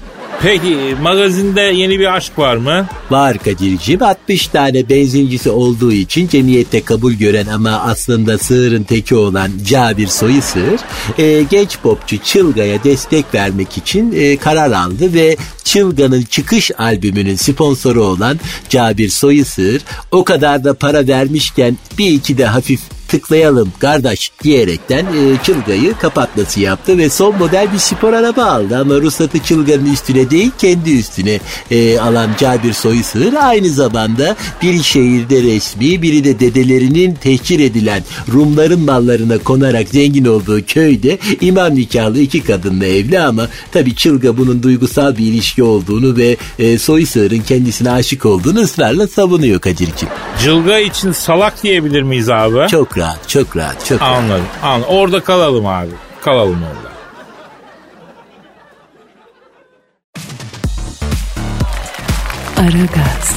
Peki 0.41 0.95
magazinde 1.01 1.61
yeni 1.61 1.99
bir 1.99 2.15
aşk 2.15 2.39
var 2.39 2.55
mı? 2.55 2.87
Var 3.11 3.37
Kadir'cim 3.37 4.03
60 4.03 4.47
tane 4.47 4.89
benzincisi 4.89 5.49
olduğu 5.49 5.91
için 5.91 6.27
cemiyette 6.27 6.83
kabul 6.83 7.13
gören 7.13 7.47
ama 7.47 7.71
aslında 7.71 8.37
sığırın 8.37 8.83
teki 8.83 9.15
olan 9.15 9.51
Cabir 9.65 10.07
Soyu 10.07 10.41
e, 11.17 11.43
genç 11.49 11.79
popçu 11.79 12.17
Çılga'ya 12.17 12.83
destek 12.83 13.25
vermek 13.33 13.77
için 13.77 14.13
e, 14.15 14.37
karar 14.37 14.71
aldı 14.71 15.13
ve 15.13 15.37
Çılga'nın 15.63 16.21
çıkış 16.21 16.71
albümünün 16.77 17.35
sponsoru 17.35 18.03
olan 18.03 18.39
Cabir 18.69 19.09
Soyu 19.09 19.43
o 20.11 20.23
kadar 20.23 20.63
da 20.63 20.73
para 20.73 21.07
vermişken 21.07 21.77
bir 21.97 22.11
iki 22.11 22.37
de 22.37 22.45
hafif 22.45 22.98
tıklayalım 23.09 23.71
kardeş 23.79 24.31
diyerekten 24.43 25.05
e, 25.05 25.43
Çılga'yı 25.43 25.93
kapatması 25.93 26.59
yaptı 26.59 26.97
ve 26.97 27.09
son 27.09 27.37
model 27.37 27.67
bir 27.73 27.77
spor 27.77 28.13
araba 28.13 28.43
aldı 28.43 28.77
ama 28.77 28.95
ruhsatı 28.95 29.39
Çılga'nın 29.39 29.93
üstüne 29.93 30.29
değil 30.29 30.51
kendi 30.57 30.99
üstüne 30.99 31.39
e, 31.71 31.99
alan 31.99 32.29
Cabir 32.39 32.73
Soyu 32.73 33.03
Sığır 33.03 33.33
aynı 33.33 33.69
zamanda 33.69 34.35
bir 34.61 34.83
şehirde 34.83 35.43
resmi 35.43 36.01
biri 36.01 36.23
de 36.23 36.39
dedelerinin 36.39 37.13
tehcir 37.15 37.59
edilen 37.59 38.03
Rumların 38.33 38.79
mallarına 38.79 39.37
konarak 39.37 39.87
zengin 39.89 40.25
olduğu 40.25 40.65
köyde 40.65 41.17
imam 41.41 41.75
nikahlı 41.75 42.19
iki 42.19 42.43
kadınla 42.43 42.85
evli 42.85 43.19
ama 43.19 43.47
tabi 43.71 43.95
Çılga 43.95 44.37
bunun 44.37 44.63
duygusal 44.63 45.17
bir 45.17 45.25
ilişki 45.25 45.63
olduğunu 45.63 46.17
ve 46.17 46.37
e, 46.59 46.77
Soyu 46.77 47.07
Sığır'ın 47.07 47.41
kendisine 47.41 47.91
aşık 47.91 48.25
olduğunu 48.25 48.59
ısrarla 48.59 49.07
savunuyor 49.07 49.59
Kadir'ciğim. 49.59 50.13
Cılga 50.43 50.79
için 50.79 51.11
salak 51.11 51.63
diyebilir 51.63 52.01
miyiz 52.01 52.29
abi? 52.29 52.67
Çok 52.67 52.98
rahat, 52.99 53.29
çok 53.29 53.57
rahat, 53.57 53.85
çok 53.85 54.01
rahat. 54.01 54.17
Anladım. 54.17 54.45
Anladım. 54.63 54.93
Orada 54.95 55.23
kalalım 55.23 55.65
abi. 55.65 55.89
Kalalım 56.21 56.59
orada. 56.63 56.89
Aragaz, 62.57 63.35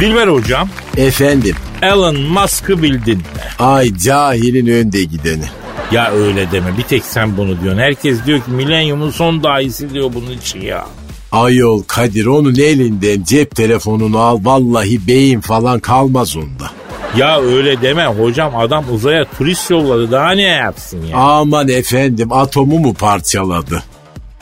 Dilber 0.00 0.28
hocam, 0.28 0.68
Efendim, 0.96 1.56
Elon 1.82 2.20
Musk'ı 2.20 2.82
bildin 2.82 3.16
mi? 3.18 3.24
Ay 3.58 3.96
cahilin 3.96 4.66
önde 4.66 5.04
gideni. 5.04 5.44
Ya 5.92 6.10
öyle 6.10 6.52
deme. 6.52 6.78
Bir 6.78 6.82
tek 6.82 7.04
sen 7.04 7.36
bunu 7.36 7.60
diyorsun. 7.60 7.80
Herkes 7.80 8.24
diyor 8.26 8.38
ki 8.38 8.50
milenyumun 8.50 9.10
son 9.10 9.42
dahisi 9.42 9.94
diyor 9.94 10.10
bunun 10.14 10.30
için 10.30 10.60
ya. 10.60 10.86
Ayol 11.32 11.82
Kadir 11.82 12.26
onun 12.26 12.54
elinden 12.54 13.22
cep 13.22 13.56
telefonunu 13.56 14.18
al 14.18 14.38
vallahi 14.42 15.06
beyin 15.06 15.40
falan 15.40 15.80
kalmaz 15.80 16.36
onda. 16.36 16.70
Ya 17.16 17.40
öyle 17.40 17.82
deme 17.82 18.06
hocam 18.06 18.56
adam 18.56 18.84
uzaya 18.92 19.24
turist 19.24 19.70
yolladı 19.70 20.10
daha 20.12 20.30
ne 20.30 20.42
yapsın 20.42 21.06
ya? 21.06 21.16
Aman 21.16 21.68
efendim 21.68 22.32
atomu 22.32 22.78
mu 22.78 22.94
parçaladı? 22.94 23.82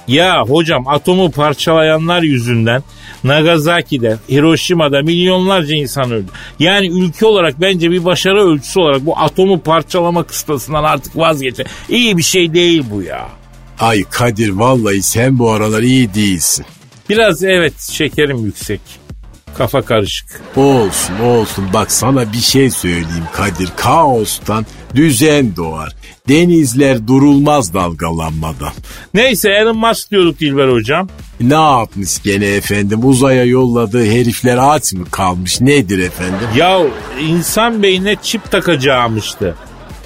Ya 0.09 0.43
hocam 0.43 0.89
atomu 0.89 1.31
parçalayanlar 1.31 2.23
yüzünden 2.23 2.83
Nagasaki'de, 3.25 4.17
Hiroşima'da 4.31 5.03
milyonlarca 5.03 5.75
insan 5.75 6.11
öldü. 6.11 6.27
Yani 6.59 6.89
ülke 6.89 7.27
olarak 7.27 7.61
bence 7.61 7.91
bir 7.91 8.05
başarı 8.05 8.45
ölçüsü 8.49 8.81
olarak 8.81 9.07
bu 9.07 9.19
atomu 9.19 9.61
parçalama 9.61 10.23
kıstasından 10.23 10.85
artık 10.85 11.17
vazgeçe. 11.17 11.65
İyi 11.89 12.17
bir 12.19 12.23
şey 12.23 12.55
değil 12.55 12.85
bu 12.91 13.03
ya. 13.03 13.29
Ay 13.81 14.05
Kadir 14.11 14.49
vallahi 14.51 15.03
sen 15.03 15.39
bu 15.39 15.51
aralar 15.51 15.83
iyi 15.83 16.15
değilsin. 16.15 16.67
Biraz 17.09 17.45
evet 17.45 17.81
şekerim 17.81 18.45
yüksek. 18.45 18.81
Kafa 19.59 19.83
karışık. 19.83 20.27
Olsun 20.57 21.21
olsun 21.25 21.65
bak 21.73 21.93
sana 21.93 22.33
bir 22.33 22.39
şey 22.39 22.71
söyleyeyim 22.71 23.25
Kadir. 23.33 23.69
Kaostan 23.77 24.67
düzen 24.95 25.57
doğar. 25.57 25.93
Denizler 26.29 27.07
durulmaz 27.07 27.75
dalgalanmadan. 27.75 28.73
Neyse 29.15 29.51
Elon 29.51 29.79
Musk 29.79 30.11
diyorduk 30.11 30.41
Dilber 30.41 30.69
hocam. 30.69 31.09
Ne 31.41 31.55
yapmış 31.55 32.23
gene 32.23 32.47
efendim? 32.47 33.01
Uzaya 33.05 33.45
yolladığı 33.45 34.05
herifler 34.05 34.59
aç 34.61 34.93
mı 34.93 35.05
kalmış? 35.11 35.61
Nedir 35.61 35.99
efendim? 35.99 36.49
Ya 36.57 36.81
insan 37.29 37.83
beynine 37.83 38.17
çip 38.23 38.51
takacağımıştı. 38.51 39.55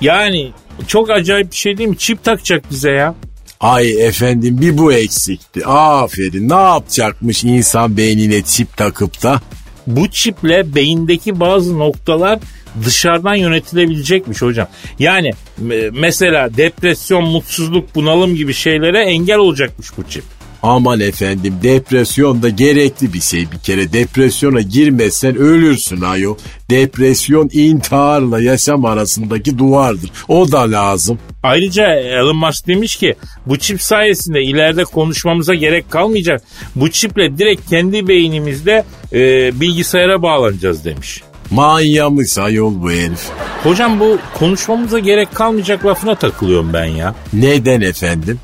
Yani 0.00 0.52
çok 0.86 1.10
acayip 1.10 1.50
bir 1.50 1.56
şey 1.56 1.78
değil 1.78 1.88
mi? 1.88 1.98
Çip 1.98 2.24
takacak 2.24 2.64
bize 2.70 2.90
ya. 2.90 3.14
Ay 3.60 4.06
efendim 4.06 4.60
bir 4.60 4.78
bu 4.78 4.92
eksikti. 4.92 5.66
Aferin 5.66 6.48
ne 6.48 6.54
yapacakmış 6.54 7.44
insan 7.44 7.96
beynine 7.96 8.42
çip 8.42 8.76
takıp 8.76 9.22
da? 9.22 9.40
Bu 9.86 10.10
çiple 10.10 10.74
beyindeki 10.74 11.40
bazı 11.40 11.78
noktalar 11.78 12.38
dışarıdan 12.84 13.34
yönetilebilecekmiş 13.34 14.42
hocam. 14.42 14.68
Yani 14.98 15.30
me- 15.64 15.90
mesela 16.00 16.56
depresyon, 16.56 17.24
mutsuzluk, 17.24 17.94
bunalım 17.94 18.34
gibi 18.34 18.54
şeylere 18.54 19.04
engel 19.04 19.38
olacakmış 19.38 19.88
bu 19.96 20.02
çip. 20.10 20.24
Aman 20.62 21.00
efendim 21.00 21.54
depresyon 21.62 22.42
da 22.42 22.48
gerekli 22.48 23.12
bir 23.12 23.20
şey 23.20 23.52
bir 23.52 23.58
kere. 23.58 23.92
Depresyona 23.92 24.60
girmezsen 24.60 25.36
ölürsün 25.36 26.00
ayol. 26.00 26.36
Depresyon 26.70 27.50
intiharla 27.52 28.42
yaşam 28.42 28.84
arasındaki 28.84 29.58
duvardır. 29.58 30.10
O 30.28 30.52
da 30.52 30.70
lazım. 30.70 31.18
Ayrıca 31.42 31.94
Elon 31.94 32.36
Musk 32.36 32.66
demiş 32.66 32.96
ki 32.96 33.14
bu 33.46 33.58
çip 33.58 33.82
sayesinde 33.82 34.42
ileride 34.42 34.84
konuşmamıza 34.84 35.54
gerek 35.54 35.90
kalmayacak. 35.90 36.42
Bu 36.76 36.90
çiple 36.90 37.38
direkt 37.38 37.70
kendi 37.70 38.08
beynimizde 38.08 38.84
e, 39.12 39.20
bilgisayara 39.60 40.22
bağlanacağız 40.22 40.84
demiş. 40.84 41.22
Manyamış 41.50 42.38
ayol 42.38 42.82
bu 42.82 42.90
herif. 42.90 43.28
Hocam 43.62 44.00
bu 44.00 44.18
konuşmamıza 44.38 44.98
gerek 44.98 45.34
kalmayacak 45.34 45.86
lafına 45.86 46.14
takılıyorum 46.14 46.72
ben 46.72 46.84
ya. 46.84 47.14
Neden 47.32 47.80
efendim? 47.80 48.38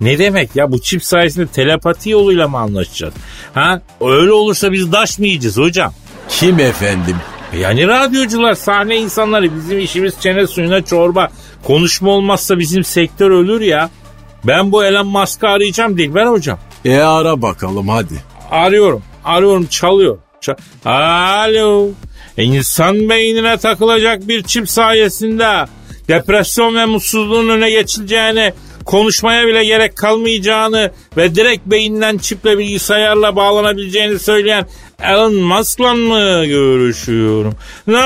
Ne 0.00 0.18
demek 0.18 0.56
ya 0.56 0.72
bu 0.72 0.82
çip 0.82 1.04
sayesinde 1.04 1.46
telepati 1.46 2.10
yoluyla 2.10 2.48
mı 2.48 2.58
anlaşacağız? 2.58 3.14
Ha 3.54 3.80
öyle 4.00 4.32
olursa 4.32 4.72
biz 4.72 4.92
daş 4.92 5.18
mı 5.18 5.26
yiyeceğiz 5.26 5.56
hocam? 5.56 5.92
Kim 6.28 6.60
efendim? 6.60 7.16
Yani 7.60 7.88
radyocular, 7.88 8.54
sahne 8.54 8.96
insanları 8.96 9.56
bizim 9.56 9.78
işimiz 9.78 10.14
çene 10.20 10.46
suyuna 10.46 10.84
çorba. 10.84 11.28
Konuşma 11.64 12.10
olmazsa 12.10 12.58
bizim 12.58 12.84
sektör 12.84 13.30
ölür 13.30 13.60
ya. 13.60 13.90
Ben 14.44 14.72
bu 14.72 14.84
Elon 14.84 15.06
Musk'ı 15.06 15.48
arayacağım 15.48 15.98
Dilber 15.98 16.26
hocam. 16.26 16.58
E 16.84 16.96
ara 16.98 17.42
bakalım 17.42 17.88
hadi. 17.88 18.14
Arıyorum, 18.50 19.02
arıyorum 19.24 19.66
çalıyor. 19.66 20.18
Ça- 20.42 20.56
Alo. 20.84 21.88
E, 22.38 22.44
İnsan 22.44 23.08
beynine 23.08 23.56
takılacak 23.56 24.28
bir 24.28 24.42
çip 24.42 24.70
sayesinde 24.70 25.66
depresyon 26.08 26.74
ve 26.74 26.84
mutsuzluğun 26.86 27.48
öne 27.48 27.70
geçileceğini, 27.70 28.52
konuşmaya 28.86 29.46
bile 29.46 29.64
gerek 29.64 29.96
kalmayacağını 29.96 30.90
ve 31.16 31.34
direkt 31.34 31.66
beyinden 31.66 32.18
çiple 32.18 32.58
bilgisayarla 32.58 33.36
bağlanabileceğini 33.36 34.18
söyleyen 34.18 34.66
Elon 35.02 35.34
Musk'la 35.34 35.94
mı 35.94 36.46
görüşüyorum? 36.46 37.54
Ne 37.86 37.98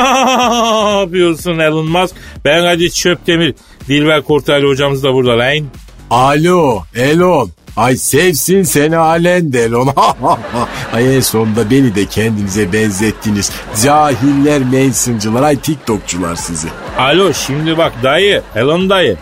yapıyorsun 1.00 1.58
Elon 1.58 1.86
Musk? 1.86 2.14
Ben 2.44 2.62
Kadir 2.62 2.90
Çöptemir. 2.90 3.54
Dilber 3.88 4.22
Kortaylı 4.22 4.68
hocamız 4.68 5.04
da 5.04 5.14
burada 5.14 5.38
lan. 5.38 5.66
Alo 6.10 6.82
Elon. 6.94 7.50
Ay 7.76 7.96
sevsin 7.96 8.62
seni 8.62 8.96
Alen 8.96 9.52
Delon. 9.52 9.88
Ay 10.92 11.16
en 11.16 11.20
sonunda 11.20 11.70
beni 11.70 11.94
de 11.94 12.06
kendinize 12.06 12.72
benzettiniz. 12.72 13.52
Cahiller, 13.84 14.62
Mason'cılar, 14.62 15.42
ay 15.42 15.56
TikTokçular 15.56 16.36
sizi. 16.36 16.68
Alo 16.98 17.32
şimdi 17.32 17.78
bak 17.78 17.92
dayı, 18.02 18.42
Elon 18.56 18.90
dayı. 18.90 19.16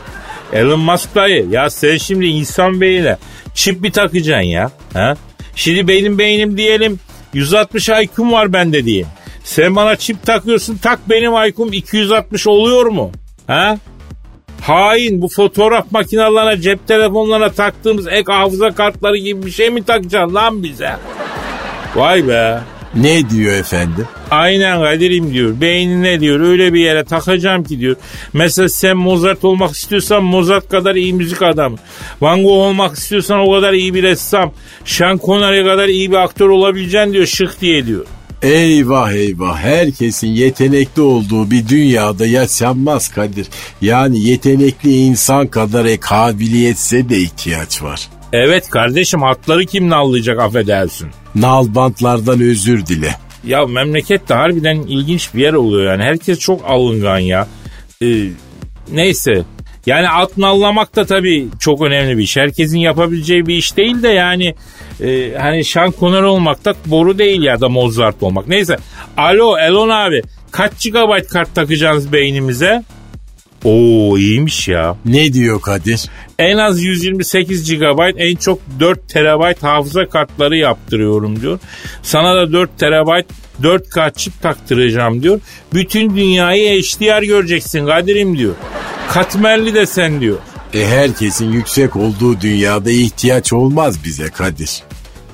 Elon 0.52 0.81
Musk 0.81 1.14
dayı. 1.14 1.47
Ya 1.50 1.71
sen 1.71 1.97
şimdi 1.97 2.26
insan 2.26 2.81
beynine 2.81 3.17
çip 3.55 3.81
mi 3.81 3.93
takacaksın 3.93 4.47
ya? 4.47 4.71
Ha? 4.93 5.14
Şimdi 5.55 5.88
benim 5.88 6.19
beynim 6.19 6.57
diyelim 6.57 7.00
160 7.35 7.88
IQ'm 7.88 8.33
var 8.33 8.52
bende 8.52 8.85
diyeyim. 8.85 9.07
Sen 9.45 9.76
bana 9.76 9.97
çip 9.97 10.23
takıyorsun 10.26 10.76
tak 10.76 10.99
benim 11.11 11.33
IQ'm 11.49 11.73
260 11.73 12.47
oluyor 12.47 12.87
mu? 12.87 13.12
Ha? 13.47 13.78
Hain 14.61 15.23
bu 15.23 15.28
fotoğraf 15.28 15.93
makinelerine 15.93 16.61
cep 16.61 16.88
telefonlarına 16.88 17.52
taktığımız 17.52 18.09
ek 18.09 18.33
hafıza 18.33 18.71
kartları 18.71 19.17
gibi 19.17 19.47
bir 19.47 19.50
şey 19.50 19.71
mi 19.71 19.85
takacaksın 19.85 20.35
lan 20.35 20.62
bize? 20.62 20.97
Vay 21.97 22.28
be. 22.28 22.59
Ne 23.00 23.31
diyor 23.31 23.52
efendim? 23.52 24.07
Aynen 24.31 24.83
Kadir'im 24.83 25.33
diyor. 25.33 25.61
Beynine 25.61 26.21
diyor 26.21 26.40
öyle 26.40 26.75
bir 26.75 26.81
yere 26.81 27.05
takacağım 27.05 27.64
ki 27.64 27.81
diyor. 27.81 27.97
Mesela 28.33 28.69
sen 28.69 28.97
Mozart 28.97 29.45
olmak 29.45 29.71
istiyorsan 29.71 30.25
Mozart 30.25 30.69
kadar 30.69 30.95
iyi 30.95 31.14
müzik 31.14 31.43
adamı. 31.43 31.76
Van 32.21 32.43
Gogh 32.43 32.52
olmak 32.52 32.97
istiyorsan 32.97 33.40
o 33.40 33.52
kadar 33.52 33.73
iyi 33.73 33.95
bir 33.95 34.02
ressam. 34.02 34.52
Sean 34.85 35.21
Connery 35.25 35.64
kadar 35.64 35.88
iyi 35.88 36.11
bir 36.11 36.17
aktör 36.17 36.49
olabileceksin 36.49 37.12
diyor 37.12 37.26
şık 37.26 37.61
diye 37.61 37.87
diyor. 37.87 38.05
Eyvah 38.43 39.12
eyvah 39.12 39.59
herkesin 39.59 40.28
yetenekli 40.28 41.02
olduğu 41.02 41.50
bir 41.50 41.69
dünyada 41.69 42.26
yaşanmaz 42.26 43.09
Kadir. 43.09 43.47
Yani 43.83 44.21
yetenekli 44.21 44.97
insan 44.97 45.47
kadar 45.47 45.85
e 45.85 46.00
kabiliyetse 46.00 47.09
de 47.09 47.19
ihtiyaç 47.19 47.83
var. 47.83 48.09
Evet 48.33 48.71
kardeşim 48.71 49.23
hatları 49.23 49.67
kim 49.67 49.89
nallayacak 49.89 50.41
affedersin. 50.41 51.09
Nalbantlardan 51.35 52.41
özür 52.41 52.87
dile. 52.87 53.15
Ya 53.45 53.67
memleket 53.67 54.29
de 54.29 54.35
harbiden 54.35 54.77
ilginç 54.77 55.35
bir 55.35 55.43
yer 55.43 55.53
oluyor 55.53 55.93
yani. 55.93 56.03
Herkes 56.03 56.39
çok 56.39 56.65
alıngan 56.71 57.19
ya. 57.19 57.49
Ee, 58.03 58.25
neyse. 58.93 59.43
Yani 59.87 60.09
at 60.09 60.39
nallamak 60.39 60.97
da 60.97 61.07
tabii 61.07 61.49
çok 61.61 61.83
önemli 61.83 62.19
bir 62.19 62.23
iş. 62.23 62.37
Herkesin 62.37 62.79
yapabileceği 62.79 63.47
bir 63.47 63.55
iş 63.55 63.77
değil 63.77 64.03
de 64.03 64.09
yani 64.09 64.55
e, 65.01 65.35
hani 65.39 65.65
Sean 65.65 65.95
Connery 66.01 66.25
olmak 66.25 66.65
da 66.65 66.75
boru 66.87 67.19
değil 67.19 67.43
ya 67.43 67.61
da 67.61 67.69
Mozart 67.69 68.23
olmak. 68.23 68.49
Neyse. 68.49 68.77
Alo 69.17 69.59
Elon 69.59 69.89
abi 69.89 70.23
kaç 70.51 70.73
GB 70.85 71.29
kart 71.33 71.55
takacaksınız 71.55 72.13
beynimize? 72.13 72.83
Oo 73.65 74.19
iyiymiş 74.19 74.69
ya. 74.69 74.97
Ne 75.05 75.33
diyor 75.33 75.61
Kadir? 75.61 76.11
En 76.38 76.57
az 76.57 76.83
128 76.83 77.71
GB 77.71 78.00
en 78.17 78.37
çok 78.37 78.59
4 78.81 79.09
TB 79.09 79.62
hafıza 79.62 80.09
kartları 80.09 80.57
yaptırıyorum 80.57 81.41
diyor. 81.41 81.59
Sana 82.03 82.37
da 82.37 82.53
4 82.53 82.79
TB 82.79 83.25
4K 83.62 84.12
çip 84.16 84.42
taktıracağım 84.42 85.23
diyor. 85.23 85.40
Bütün 85.75 86.16
dünyayı 86.16 86.83
HDR 86.83 87.23
göreceksin 87.23 87.87
Kadir'im 87.87 88.38
diyor. 88.38 88.55
Katmerli 89.11 89.75
de 89.75 89.87
sen 89.87 90.21
diyor. 90.21 90.38
E 90.75 90.87
herkesin 90.87 91.53
yüksek 91.53 91.97
olduğu 91.97 92.40
dünyada 92.40 92.90
ihtiyaç 92.90 93.53
olmaz 93.53 94.05
bize 94.05 94.29
Kadir. 94.29 94.83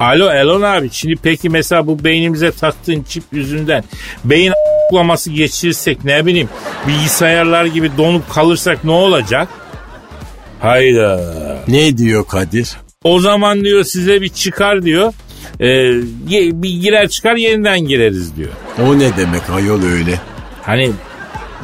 Alo 0.00 0.30
Elon 0.30 0.62
abi 0.62 0.88
şimdi 0.92 1.14
peki 1.22 1.48
mesela 1.48 1.86
bu 1.86 2.04
beynimize 2.04 2.50
taktığın 2.50 3.02
çip 3.02 3.24
yüzünden 3.32 3.84
beyin 4.24 4.52
a**laması 4.92 5.30
geçirirsek 5.30 6.04
ne 6.04 6.26
bileyim 6.26 6.48
bilgisayarlar 6.88 7.64
gibi 7.64 7.90
donup 7.98 8.30
kalırsak 8.30 8.84
ne 8.84 8.90
olacak? 8.90 9.48
Hayda. 10.60 11.20
Ne 11.68 11.98
diyor 11.98 12.26
Kadir? 12.26 12.76
O 13.04 13.20
zaman 13.20 13.64
diyor 13.64 13.84
size 13.84 14.22
bir 14.22 14.28
çıkar 14.28 14.82
diyor. 14.82 15.12
Ee, 15.60 15.64
bir 16.62 16.80
girer 16.80 17.08
çıkar 17.08 17.36
yeniden 17.36 17.80
gireriz 17.80 18.36
diyor. 18.36 18.50
O 18.82 18.98
ne 18.98 19.16
demek 19.16 19.50
ayol 19.50 19.82
öyle? 19.82 20.20
Hani 20.62 20.90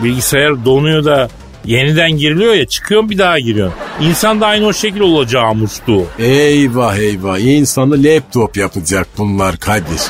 bilgisayar 0.02 0.64
donuyor 0.64 1.04
da 1.04 1.28
yeniden 1.64 2.10
giriliyor 2.10 2.54
ya 2.54 2.66
çıkıyor 2.66 3.10
bir 3.10 3.18
daha 3.18 3.38
giriyor. 3.38 3.72
İnsan 4.00 4.40
da 4.40 4.46
aynı 4.46 4.66
o 4.66 4.72
şekil 4.72 5.00
olacağı 5.00 5.54
musluğu. 5.54 6.06
Eyvah 6.18 6.96
eyvah 6.96 7.38
insanı 7.38 8.04
laptop 8.04 8.56
yapacak 8.56 9.06
bunlar 9.18 9.56
Kadir. 9.56 10.00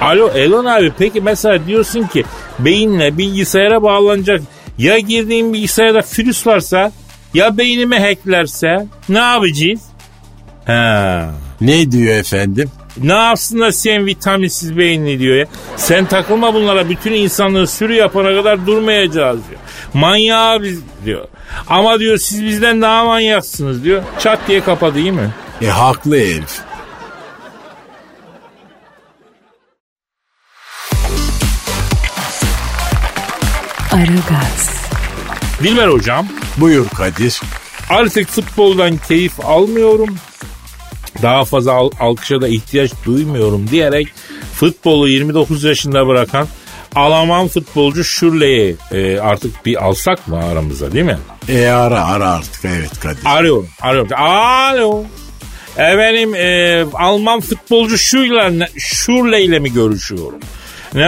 Alo 0.00 0.30
Elon 0.34 0.64
abi 0.64 0.92
peki 0.98 1.20
mesela 1.20 1.66
diyorsun 1.66 2.02
ki 2.02 2.24
beyinle 2.58 3.18
bilgisayara 3.18 3.82
bağlanacak. 3.82 4.40
Ya 4.78 4.98
girdiğin 4.98 5.52
bilgisayarda 5.52 6.00
virüs 6.18 6.46
varsa 6.46 6.92
ya 7.34 7.58
beynimi 7.58 7.98
hacklerse 7.98 8.86
ne 9.08 9.18
yapacağız? 9.18 9.80
Ha. 10.66 11.30
Ne 11.60 11.92
diyor 11.92 12.14
efendim? 12.14 12.70
Ne 13.02 13.12
yapsın 13.12 13.60
da 13.60 13.72
sen 13.72 14.06
vitaminsiz 14.06 14.76
beyinli 14.76 15.18
diyor 15.18 15.36
ya. 15.36 15.46
Sen 15.76 16.04
takılma 16.06 16.54
bunlara 16.54 16.88
bütün 16.88 17.12
insanlığı 17.12 17.66
sürü 17.66 17.94
yapana 17.94 18.34
kadar 18.34 18.66
durmayacağız 18.66 19.40
diyor. 19.48 19.60
Manyağı 19.94 20.62
biz 20.62 20.80
diyor. 21.04 21.28
Ama 21.68 21.98
diyor 22.00 22.18
siz 22.18 22.44
bizden 22.44 22.82
daha 22.82 23.04
manyaksınız 23.04 23.84
diyor. 23.84 24.02
Çat 24.20 24.38
diye 24.48 24.60
kapadı 24.60 24.94
değil 24.94 25.10
mi? 25.10 25.30
E 25.62 25.66
haklı 25.66 26.16
herif. 26.16 26.60
Aragaz, 33.98 34.70
Dilber 35.62 35.88
hocam 35.88 36.26
Buyur 36.56 36.88
Kadir. 36.88 37.40
artık 37.90 38.28
futboldan 38.28 38.96
keyif 39.08 39.40
almıyorum. 39.44 40.16
Daha 41.22 41.44
fazla 41.44 41.72
al- 41.72 41.90
alkışa 42.00 42.40
da 42.40 42.48
ihtiyaç 42.48 42.90
duymuyorum 43.04 43.70
diyerek 43.70 44.08
futbolu 44.54 45.08
29 45.08 45.64
yaşında 45.64 46.06
bırakan 46.06 46.48
Alman 46.94 47.48
futbolcu 47.48 48.04
Schürrle'yi 48.04 48.76
e, 48.92 49.18
artık 49.20 49.66
bir 49.66 49.84
alsak 49.84 50.28
mı 50.28 50.44
aramıza 50.44 50.92
değil 50.92 51.04
mi? 51.04 51.18
E 51.48 51.66
ara 51.66 52.04
ara 52.06 52.30
artık 52.30 52.64
evet 52.64 53.00
Kadir. 53.00 53.22
Arıyorum, 53.24 53.68
arıyorum. 53.80 54.10
Alo. 54.16 55.04
Efendim 55.76 56.34
e, 56.34 56.84
Alman 56.94 57.40
futbolcu 57.40 57.98
Schürrle, 57.98 58.68
Schürrle 58.78 59.42
ile 59.42 59.58
mi 59.58 59.72
görüşüyorum? 59.72 60.38
Ne 60.94 61.00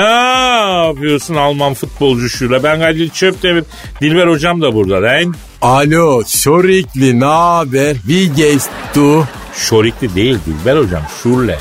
yapıyorsun 0.86 1.34
Alman 1.34 1.74
futbolcu 1.74 2.28
Schürrle? 2.30 2.62
Ben 2.62 2.80
Kadir 2.80 3.08
Çöptemir. 3.08 3.64
Dilber 4.00 4.26
hocam 4.26 4.62
da 4.62 4.74
burada 4.74 5.02
lan. 5.02 5.34
Alo 5.62 6.22
Şorikli 6.26 7.20
ne 7.20 7.24
haber? 7.24 7.94
Wie 7.94 8.24
geht's 8.24 8.66
du? 8.94 9.24
Şorikli 9.54 10.14
değil 10.14 10.38
Dilber 10.46 10.76
hocam 10.76 11.02
Schürrle. 11.22 11.58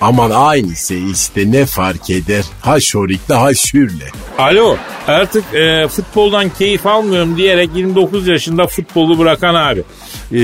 Aman 0.00 0.30
aynısı 0.30 0.94
işte 0.94 1.52
ne 1.52 1.66
fark 1.66 2.10
eder? 2.10 2.44
Ha 2.60 2.80
Şorikli 2.80 3.34
ha 3.34 3.54
Şürle. 3.54 4.04
Alo 4.38 4.76
artık 5.08 5.54
e, 5.54 5.88
futboldan 5.88 6.48
keyif 6.58 6.86
almıyorum 6.86 7.36
diyerek 7.36 7.70
29 7.74 8.28
yaşında 8.28 8.66
futbolu 8.66 9.18
bırakan 9.18 9.54
abi. 9.54 9.82
E, 10.32 10.40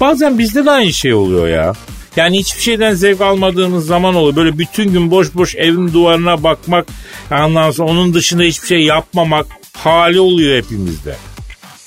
bazen 0.00 0.38
bizde 0.38 0.64
de 0.64 0.70
aynı 0.70 0.92
şey 0.92 1.14
oluyor 1.14 1.48
ya. 1.48 1.72
Yani 2.16 2.38
hiçbir 2.38 2.62
şeyden 2.62 2.94
zevk 2.94 3.20
almadığımız 3.20 3.86
zaman 3.86 4.14
oluyor. 4.14 4.36
Böyle 4.36 4.58
bütün 4.58 4.92
gün 4.92 5.10
boş 5.10 5.34
boş 5.34 5.54
evin 5.54 5.92
duvarına 5.92 6.42
bakmak, 6.42 6.86
ondan 7.30 7.70
sonra 7.70 7.90
onun 7.90 8.14
dışında 8.14 8.42
hiçbir 8.42 8.66
şey 8.66 8.82
yapmamak 8.82 9.46
hali 9.72 10.20
oluyor 10.20 10.62
hepimizde. 10.62 11.16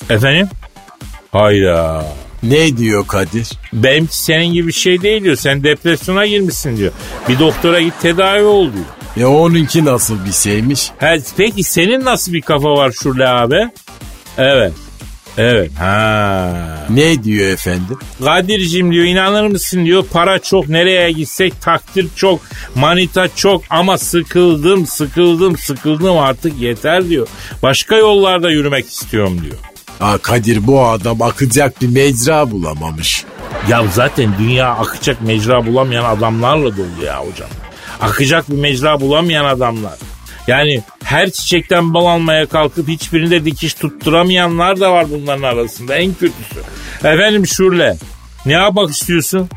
Efendim? 0.09 0.47
Hayda. 1.31 2.05
Ne 2.43 2.77
diyor 2.77 3.07
Kadir? 3.07 3.49
Benimki 3.73 4.17
senin 4.21 4.53
gibi 4.53 4.67
bir 4.67 4.73
şey 4.73 5.01
değil 5.01 5.23
diyor. 5.23 5.35
Sen 5.35 5.63
depresyona 5.63 6.25
girmişsin 6.25 6.77
diyor. 6.77 6.91
Bir 7.29 7.39
doktora 7.39 7.81
git 7.81 8.01
tedavi 8.01 8.43
ol 8.43 8.69
diyor. 8.73 8.85
E 9.17 9.25
onunki 9.25 9.85
nasıl 9.85 10.25
bir 10.25 10.31
şeymiş? 10.31 10.91
Ha, 10.99 11.15
peki 11.37 11.63
senin 11.63 12.05
nasıl 12.05 12.33
bir 12.33 12.41
kafa 12.41 12.69
var 12.69 12.91
Şule 12.91 13.27
abi? 13.27 13.69
Evet. 14.37 14.73
Evet. 15.37 15.71
Ha. 15.79 16.85
Ne 16.89 17.23
diyor 17.23 17.47
efendim? 17.49 17.97
Kadir'cim 18.23 18.91
diyor 18.91 19.05
inanır 19.05 19.47
mısın 19.47 19.85
diyor 19.85 20.05
para 20.13 20.39
çok 20.39 20.69
nereye 20.69 21.11
gitsek 21.11 21.61
takdir 21.61 22.07
çok 22.15 22.39
manita 22.75 23.27
çok 23.35 23.63
ama 23.69 23.97
sıkıldım 23.97 24.85
sıkıldım 24.87 25.57
sıkıldım 25.57 26.17
artık 26.17 26.61
yeter 26.61 27.09
diyor. 27.09 27.27
Başka 27.63 27.95
yollarda 27.95 28.51
yürümek 28.51 28.87
istiyorum 28.87 29.41
diyor. 29.43 29.55
Aa, 30.01 30.17
Kadir 30.17 30.67
bu 30.67 30.85
adam 30.85 31.21
akacak 31.21 31.81
bir 31.81 31.87
mecra 31.87 32.51
bulamamış. 32.51 33.25
Ya 33.69 33.83
zaten 33.93 34.33
dünya 34.39 34.67
akacak 34.69 35.21
mecra 35.21 35.65
bulamayan 35.65 36.03
adamlarla 36.17 36.77
dolu 36.77 37.05
ya 37.05 37.19
hocam. 37.19 37.49
Akacak 38.01 38.49
bir 38.49 38.57
mecra 38.57 39.01
bulamayan 39.01 39.45
adamlar. 39.45 39.93
Yani 40.47 40.83
her 41.07 41.29
çiçekten 41.29 41.93
bal 41.93 42.05
almaya 42.05 42.45
kalkıp 42.45 42.87
hiçbirinde 42.87 43.45
dikiş 43.45 43.73
tutturamayanlar 43.73 44.79
da 44.79 44.91
var 44.91 45.05
bunların 45.09 45.43
arasında 45.43 45.95
en 45.95 46.13
kötüsü. 46.13 46.59
Efendim 46.99 47.47
Şurle 47.47 47.97
ne 48.45 48.53
yapmak 48.53 48.89
istiyorsun? 48.89 49.49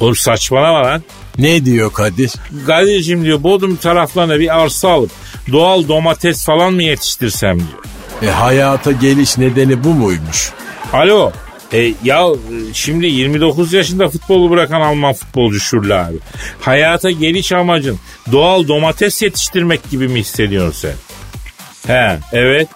Oğlum 0.00 0.16
saçmalama 0.16 0.82
lan. 0.82 1.02
Ne 1.38 1.64
diyor 1.64 1.92
Kadir? 1.92 2.32
Kadir'cim 2.66 3.24
diyor 3.24 3.42
Bodrum 3.42 3.76
taraflarına 3.76 4.40
bir 4.40 4.60
arsa 4.60 4.88
alıp 4.88 5.10
doğal 5.52 5.88
domates 5.88 6.44
falan 6.44 6.72
mı 6.72 6.82
yetiştirsem 6.82 7.58
diyor. 7.58 7.84
E, 8.22 8.34
hayata 8.34 8.92
geliş 8.92 9.38
nedeni 9.38 9.84
bu 9.84 9.88
muymuş? 9.88 10.52
Alo. 10.92 11.32
E, 11.72 11.94
ya 12.04 12.26
şimdi 12.72 13.06
29 13.06 13.72
yaşında 13.72 14.08
futbolu 14.08 14.50
bırakan 14.50 14.80
Alman 14.80 15.12
futbolcu 15.12 15.60
Şurla 15.60 16.06
abi. 16.06 16.16
Hayata 16.60 17.10
geliş 17.10 17.52
amacın 17.52 17.98
doğal 18.32 18.68
domates 18.68 19.22
yetiştirmek 19.22 19.90
gibi 19.90 20.08
mi 20.08 20.20
hissediyorsun 20.20 20.80
sen? 20.80 20.94
He 21.94 22.18
evet. 22.32 22.68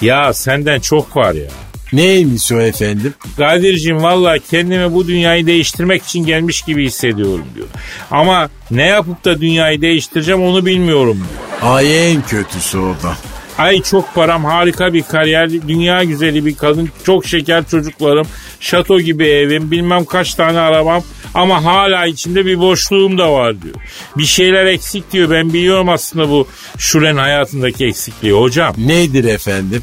Ya 0.00 0.32
senden 0.32 0.80
çok 0.80 1.16
var 1.16 1.34
ya. 1.34 1.50
Neymiş 1.92 2.52
o 2.52 2.60
efendim? 2.60 3.14
Kadir'cim 3.36 4.02
valla 4.02 4.38
kendimi 4.38 4.94
bu 4.94 5.06
dünyayı 5.06 5.46
değiştirmek 5.46 6.02
için 6.02 6.24
gelmiş 6.26 6.62
gibi 6.62 6.86
hissediyorum 6.86 7.46
diyor. 7.54 7.66
Ama 8.10 8.50
ne 8.70 8.86
yapıp 8.86 9.24
da 9.24 9.40
dünyayı 9.40 9.82
değiştireceğim 9.82 10.42
onu 10.42 10.66
bilmiyorum 10.66 11.16
diyor. 11.16 11.72
Ay 11.72 12.12
en 12.12 12.22
kötüsü 12.22 12.78
o 12.78 12.94
da. 13.02 13.16
Ay 13.60 13.82
çok 13.82 14.14
param, 14.14 14.44
harika 14.44 14.92
bir 14.92 15.02
kariyer, 15.02 15.50
dünya 15.50 16.04
güzeli 16.04 16.46
bir 16.46 16.56
kadın, 16.56 16.88
çok 17.04 17.26
şeker 17.26 17.66
çocuklarım, 17.66 18.26
şato 18.60 19.00
gibi 19.00 19.26
evim, 19.26 19.70
bilmem 19.70 20.04
kaç 20.04 20.34
tane 20.34 20.58
arabam 20.58 21.02
ama 21.34 21.64
hala 21.64 22.06
içimde 22.06 22.46
bir 22.46 22.58
boşluğum 22.58 23.18
da 23.18 23.32
var 23.32 23.62
diyor. 23.62 23.74
Bir 24.16 24.24
şeyler 24.24 24.66
eksik 24.66 25.12
diyor. 25.12 25.30
Ben 25.30 25.52
biliyorum 25.52 25.88
aslında 25.88 26.28
bu 26.28 26.48
Şuren 26.78 27.16
hayatındaki 27.16 27.86
eksikliği 27.86 28.34
hocam. 28.34 28.74
Nedir 28.78 29.24
efendim? 29.24 29.82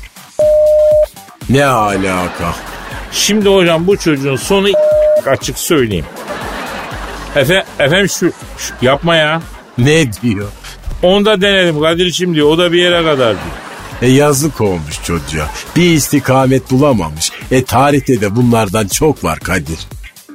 Ne 1.49 1.65
alaka? 1.65 2.55
Şimdi 3.11 3.49
hocam 3.49 3.87
bu 3.87 3.97
çocuğun 3.97 4.35
sonu 4.35 4.67
açık 5.25 5.59
söyleyeyim. 5.59 6.05
Efe, 7.35 7.63
efendim 7.79 8.09
şu, 8.09 8.31
şu 8.57 8.73
yapma 8.85 9.15
ya. 9.15 9.41
Ne 9.77 10.13
diyor? 10.13 10.47
Onu 11.03 11.25
da 11.25 11.41
denedim 11.41 11.81
Kadir'cim 11.81 12.35
diyor. 12.35 12.47
O 12.49 12.57
da 12.57 12.71
bir 12.71 12.81
yere 12.81 13.03
kadar 13.03 13.17
diyor. 13.17 13.66
E 14.01 14.07
yazık 14.07 14.61
olmuş 14.61 15.03
çocuğa. 15.03 15.47
Bir 15.75 15.93
istikamet 15.93 16.71
bulamamış. 16.71 17.31
E 17.51 17.63
tarihte 17.63 18.21
de 18.21 18.35
bunlardan 18.35 18.87
çok 18.87 19.23
var 19.23 19.39
Kadir. 19.39 19.79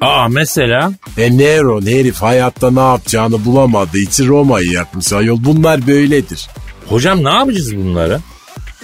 Aa 0.00 0.28
mesela? 0.28 0.92
E 1.18 1.38
Neron 1.38 1.86
herif 1.86 2.22
hayatta 2.22 2.70
ne 2.70 2.80
yapacağını 2.80 3.44
bulamadığı 3.44 3.98
için 3.98 4.28
Roma'yı 4.28 4.70
yakmış 4.70 5.12
ayol. 5.12 5.44
Bunlar 5.44 5.86
böyledir. 5.86 6.48
Hocam 6.88 7.24
ne 7.24 7.30
yapacağız 7.30 7.76
bunları? 7.76 8.20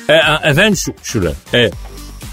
E, 0.09 0.12
e, 0.12 0.51
efendim 0.51 0.77
şu, 0.77 0.93
şuraya. 1.03 1.35
E, 1.55 1.71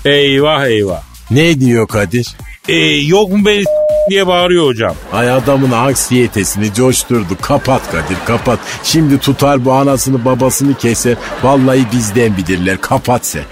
eyvah 0.06 0.66
eyvah. 0.66 1.02
Ne 1.32 1.60
diyor 1.60 1.88
Kadir? 1.88 2.36
E, 2.68 2.76
yok 2.86 3.30
mu 3.30 3.46
beni 3.46 3.64
diye 4.10 4.28
bağırıyor 4.28 4.66
hocam. 4.66 4.96
Ay 5.14 5.32
adamın 5.32 5.72
anksiyetesini 5.72 6.74
coşturdu. 6.74 7.38
Kapat 7.42 7.92
Kadir 7.92 8.18
kapat. 8.26 8.60
Şimdi 8.84 9.20
tutar 9.20 9.66
bu 9.66 9.74
anasını 9.74 10.26
babasını 10.26 10.78
keser. 10.78 11.16
Vallahi 11.44 11.86
bizden 11.94 12.38
bilirler. 12.38 12.82
Kapat 12.82 13.26
sen. 13.26 13.44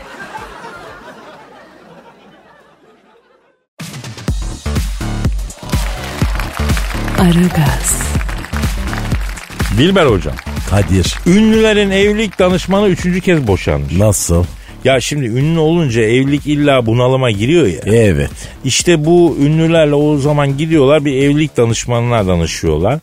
Aragaz, 7.20 8.02
Dilber 9.78 10.06
hocam. 10.06 10.34
Kadir. 10.70 11.16
Ünlülerin 11.26 11.90
evlilik 11.92 12.40
danışmanı 12.40 12.88
üçüncü 12.88 13.22
kez 13.22 13.48
boşanmış. 13.48 13.94
Nasıl? 13.94 14.46
Ya 14.84 15.00
şimdi 15.00 15.26
ünlü 15.26 15.60
olunca 15.60 16.02
evlilik 16.02 16.48
illa 16.48 16.86
bunalıma 16.86 17.32
giriyor 17.32 17.68
ya. 17.68 17.82
Evet. 17.86 18.32
İşte 18.66 19.06
bu 19.06 19.38
ünlülerle 19.42 19.96
o 19.96 20.18
zaman 20.18 20.58
gidiyorlar 20.58 21.06
bir 21.06 21.14
evlilik 21.24 21.58
danışmanına 21.58 22.28
danışıyorlar. 22.28 23.00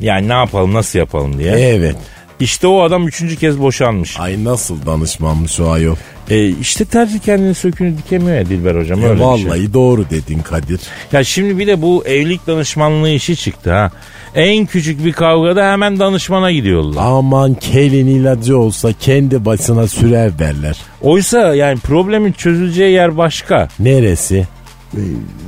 Yani 0.00 0.28
ne 0.28 0.32
yapalım 0.32 0.74
nasıl 0.74 0.98
yapalım 0.98 1.38
diye. 1.38 1.52
Evet. 1.52 1.96
İşte 2.40 2.66
o 2.66 2.82
adam 2.82 3.08
üçüncü 3.08 3.36
kez 3.36 3.60
boşanmış. 3.60 4.20
Ay 4.20 4.44
nasıl 4.44 4.86
danışmanmış 4.86 5.60
o 5.60 5.70
ayol. 5.70 5.96
E, 6.30 6.48
işte 6.48 6.84
tercih 6.84 7.18
kendini 7.18 7.54
sökünü 7.54 7.98
dikemiyor 7.98 8.36
ya 8.38 8.46
Dilber 8.46 8.74
hocam. 8.74 9.00
E, 9.00 9.04
Öyle 9.04 9.14
bir 9.14 9.20
vallahi 9.20 9.58
şey. 9.58 9.72
doğru 9.72 10.04
dedin 10.10 10.38
Kadir. 10.38 10.80
Ya 11.12 11.24
şimdi 11.24 11.58
bir 11.58 11.66
de 11.66 11.82
bu 11.82 12.04
evlilik 12.06 12.46
danışmanlığı 12.46 13.10
işi 13.10 13.36
çıktı 13.36 13.72
ha. 13.72 13.90
En 14.34 14.66
küçük 14.66 15.04
bir 15.04 15.12
kavgada 15.12 15.72
hemen 15.72 15.98
danışmana 15.98 16.52
gidiyorlar. 16.52 17.02
Aman 17.06 17.54
kelin 17.54 18.06
ilacı 18.06 18.58
olsa 18.58 18.92
kendi 19.00 19.44
başına 19.44 19.88
sürer 19.88 20.38
derler. 20.38 20.76
Oysa 21.02 21.54
yani 21.54 21.78
problemin 21.78 22.32
çözüleceği 22.32 22.92
yer 22.92 23.16
başka. 23.16 23.68
Neresi? 23.78 24.46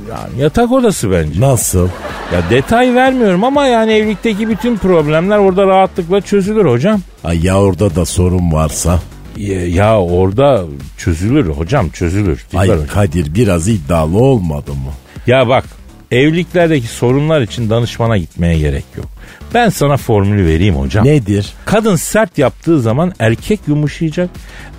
Yani 0.09 0.41
yatak 0.41 0.71
odası 0.71 1.11
bence. 1.11 1.41
Nasıl? 1.41 1.87
Ya 2.33 2.49
detay 2.49 2.95
vermiyorum 2.95 3.43
ama 3.43 3.65
yani 3.65 3.91
evlilikteki 3.93 4.49
bütün 4.49 4.77
problemler 4.77 5.37
orada 5.37 5.67
rahatlıkla 5.67 6.21
çözülür 6.21 6.65
hocam. 6.65 7.01
Ay 7.23 7.45
ya 7.45 7.61
orada 7.61 7.95
da 7.95 8.05
sorun 8.05 8.51
varsa. 8.51 8.99
Ya, 9.37 9.67
ya 9.67 10.01
orada 10.01 10.63
çözülür 10.97 11.45
hocam 11.49 11.89
çözülür. 11.89 12.45
Ay 12.55 12.69
hocam. 12.69 12.87
Kadir 12.87 13.35
biraz 13.35 13.67
iddialı 13.67 14.17
olmadı 14.17 14.71
mı? 14.71 14.91
Ya 15.27 15.47
bak 15.47 15.65
evliliklerdeki 16.11 16.87
sorunlar 16.87 17.41
için 17.41 17.69
danışmana 17.69 18.17
gitmeye 18.17 18.57
gerek 18.57 18.85
yok. 18.97 19.07
Ben 19.53 19.69
sana 19.69 19.97
formülü 19.97 20.45
vereyim 20.45 20.75
hocam. 20.75 21.05
Nedir? 21.05 21.53
Kadın 21.65 21.95
sert 21.95 22.37
yaptığı 22.37 22.81
zaman 22.81 23.13
erkek 23.19 23.59
yumuşayacak. 23.67 24.29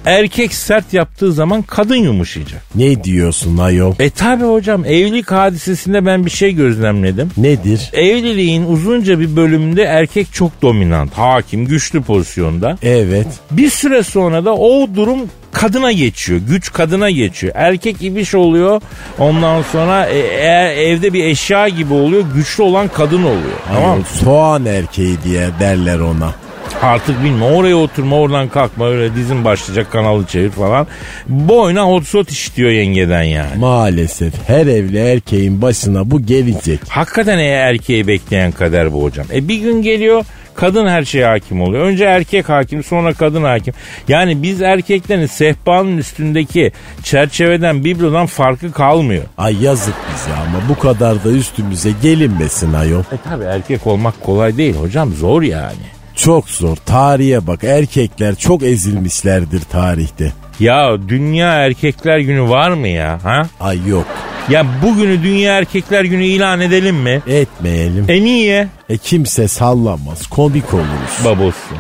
Erkek 0.05 0.55
sert 0.55 0.92
yaptığı 0.92 1.33
zaman 1.33 1.62
kadın 1.62 1.97
yumuşayacak. 1.97 2.62
Ne 2.75 3.05
diyorsun 3.05 3.59
ayol? 3.59 3.95
E 3.99 4.11
tabi 4.11 4.45
hocam 4.45 4.85
evlilik 4.85 5.31
hadisesinde 5.31 6.07
ben 6.07 6.27
bir 6.27 6.31
şey 6.31 6.55
gözlemledim. 6.55 7.31
Nedir? 7.37 7.90
Evliliğin 7.92 8.64
uzunca 8.64 9.21
bir 9.21 9.37
bölümünde 9.37 9.83
erkek 9.83 10.33
çok 10.33 10.62
dominant, 10.62 11.12
hakim, 11.12 11.66
güçlü 11.66 12.03
pozisyonda. 12.03 12.79
Evet. 12.83 13.27
Bir 13.51 13.71
süre 13.71 14.03
sonra 14.03 14.45
da 14.45 14.57
o 14.57 14.88
durum 14.95 15.21
kadına 15.53 15.93
geçiyor. 15.93 16.41
Güç 16.49 16.73
kadına 16.73 17.11
geçiyor. 17.11 17.53
Erkek 17.57 18.03
ibiş 18.03 18.35
oluyor. 18.35 18.81
Ondan 19.19 19.62
sonra 19.62 20.07
e, 20.07 20.19
eğer 20.19 20.77
evde 20.77 21.12
bir 21.12 21.25
eşya 21.25 21.69
gibi 21.69 21.95
oluyor. 21.95 22.23
Güçlü 22.35 22.62
olan 22.62 22.88
kadın 22.88 23.23
oluyor. 23.23 23.59
Tamam 23.75 23.99
mı? 23.99 24.05
soğan 24.25 24.65
erkeği 24.65 25.17
diye 25.25 25.49
derler 25.61 25.99
ona. 25.99 26.35
Artık 26.82 27.24
bilme 27.24 27.44
oraya 27.44 27.76
oturma 27.76 28.16
oradan 28.16 28.48
kalkma 28.48 28.88
öyle 28.88 29.14
dizin 29.14 29.44
başlayacak 29.44 29.92
kanalı 29.92 30.26
çevir 30.26 30.50
falan. 30.50 30.87
Boyuna 31.28 31.82
hot 31.85 32.06
shot 32.06 32.30
istiyor 32.30 32.70
yengeden 32.70 33.22
yani. 33.22 33.58
Maalesef 33.58 34.48
her 34.48 34.66
evli 34.66 34.98
erkeğin 34.98 35.62
başına 35.62 36.11
bu 36.11 36.26
gelecek. 36.26 36.80
Hakikaten 36.88 37.38
eğer 37.38 37.72
erkeği 37.72 38.06
bekleyen 38.06 38.52
kader 38.52 38.92
bu 38.92 39.02
hocam. 39.02 39.26
E 39.35 39.48
bir 39.48 39.56
gün 39.56 39.82
geliyor 39.82 40.24
kadın 40.54 40.87
her 40.87 41.04
şeye 41.04 41.26
hakim 41.26 41.62
oluyor. 41.62 41.85
Önce 41.85 42.04
erkek 42.04 42.48
hakim 42.48 42.85
sonra 42.85 43.12
kadın 43.12 43.42
hakim. 43.42 43.74
Yani 44.08 44.42
biz 44.42 44.62
erkeklerin 44.62 45.26
sehpanın 45.26 45.98
üstündeki 45.98 46.72
çerçeveden 47.02 47.85
biblodan 47.85 48.26
farkı 48.26 48.72
kalmıyor. 48.72 49.24
Ay 49.38 49.62
yazık 49.62 49.94
bize 50.14 50.32
ama 50.37 50.68
bu 50.68 50.78
kadar 50.78 51.24
da 51.24 51.30
üstümüze 51.30 51.90
gelinmesin 52.02 52.72
ayol. 52.72 53.00
E 53.00 53.16
tabi 53.30 53.44
erkek 53.44 53.87
olmak 53.87 54.20
kolay 54.22 54.56
değil 54.56 54.74
hocam 54.74 55.12
zor 55.12 55.42
yani. 55.42 56.02
Çok 56.16 56.48
zor. 56.51 56.77
Tarihe 56.77 57.46
bak 57.46 57.64
erkekler 57.64 58.35
çok 58.35 58.62
ezilmişlerdir 58.62 59.61
tarihte. 59.61 60.33
Ya 60.61 61.09
Dünya 61.09 61.48
Erkekler 61.53 62.18
Günü 62.18 62.48
var 62.48 62.70
mı 62.70 62.88
ya? 62.88 63.18
Ha? 63.25 63.42
Ay 63.61 63.79
yok 63.88 64.07
Ya 64.48 64.66
bugünü 64.83 65.22
Dünya 65.22 65.59
Erkekler 65.59 66.05
Günü 66.05 66.25
ilan 66.25 66.61
edelim 66.61 66.96
mi? 66.96 67.22
etmeyelim. 67.27 68.05
E 68.09 68.25
niye? 68.25 68.68
E 68.88 68.98
kimse 68.98 69.48
sallamaz 69.48 70.27
komik 70.27 70.75
oluruz. 70.75 71.25
Babosu. 71.25 71.75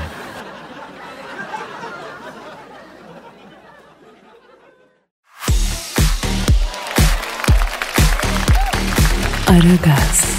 Aragaz, 9.48 10.31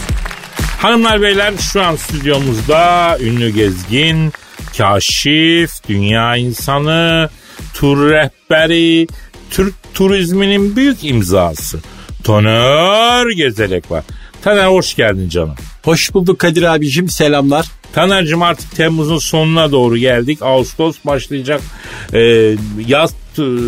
Hanımlar 0.84 1.22
beyler 1.22 1.54
şu 1.74 1.84
an 1.84 1.96
stüdyomuzda 1.96 3.18
ünlü 3.20 3.50
gezgin, 3.50 4.34
kaşif, 4.78 5.72
dünya 5.90 6.38
insanı, 6.38 7.30
tur 7.74 8.10
rehberi, 8.10 9.08
Türk 9.50 9.74
turizminin 9.94 10.76
büyük 10.76 11.04
imzası. 11.04 11.80
Taner 12.24 13.36
Gezelek 13.36 13.92
var. 13.92 14.04
Taner 14.42 14.68
hoş 14.68 14.96
geldin 14.96 15.30
canım. 15.30 15.56
Hoş 15.84 16.14
bulduk 16.14 16.40
Kadir 16.40 16.64
abicim 16.64 17.10
selamlar. 17.10 17.66
Taner'cim 17.94 18.42
artık 18.42 18.76
Temmuz'un 18.76 19.18
sonuna 19.18 19.72
doğru 19.72 19.98
geldik. 19.98 20.42
Ağustos 20.42 20.98
başlayacak. 21.06 21.62
Ee, 22.14 22.56
yaz 22.88 23.14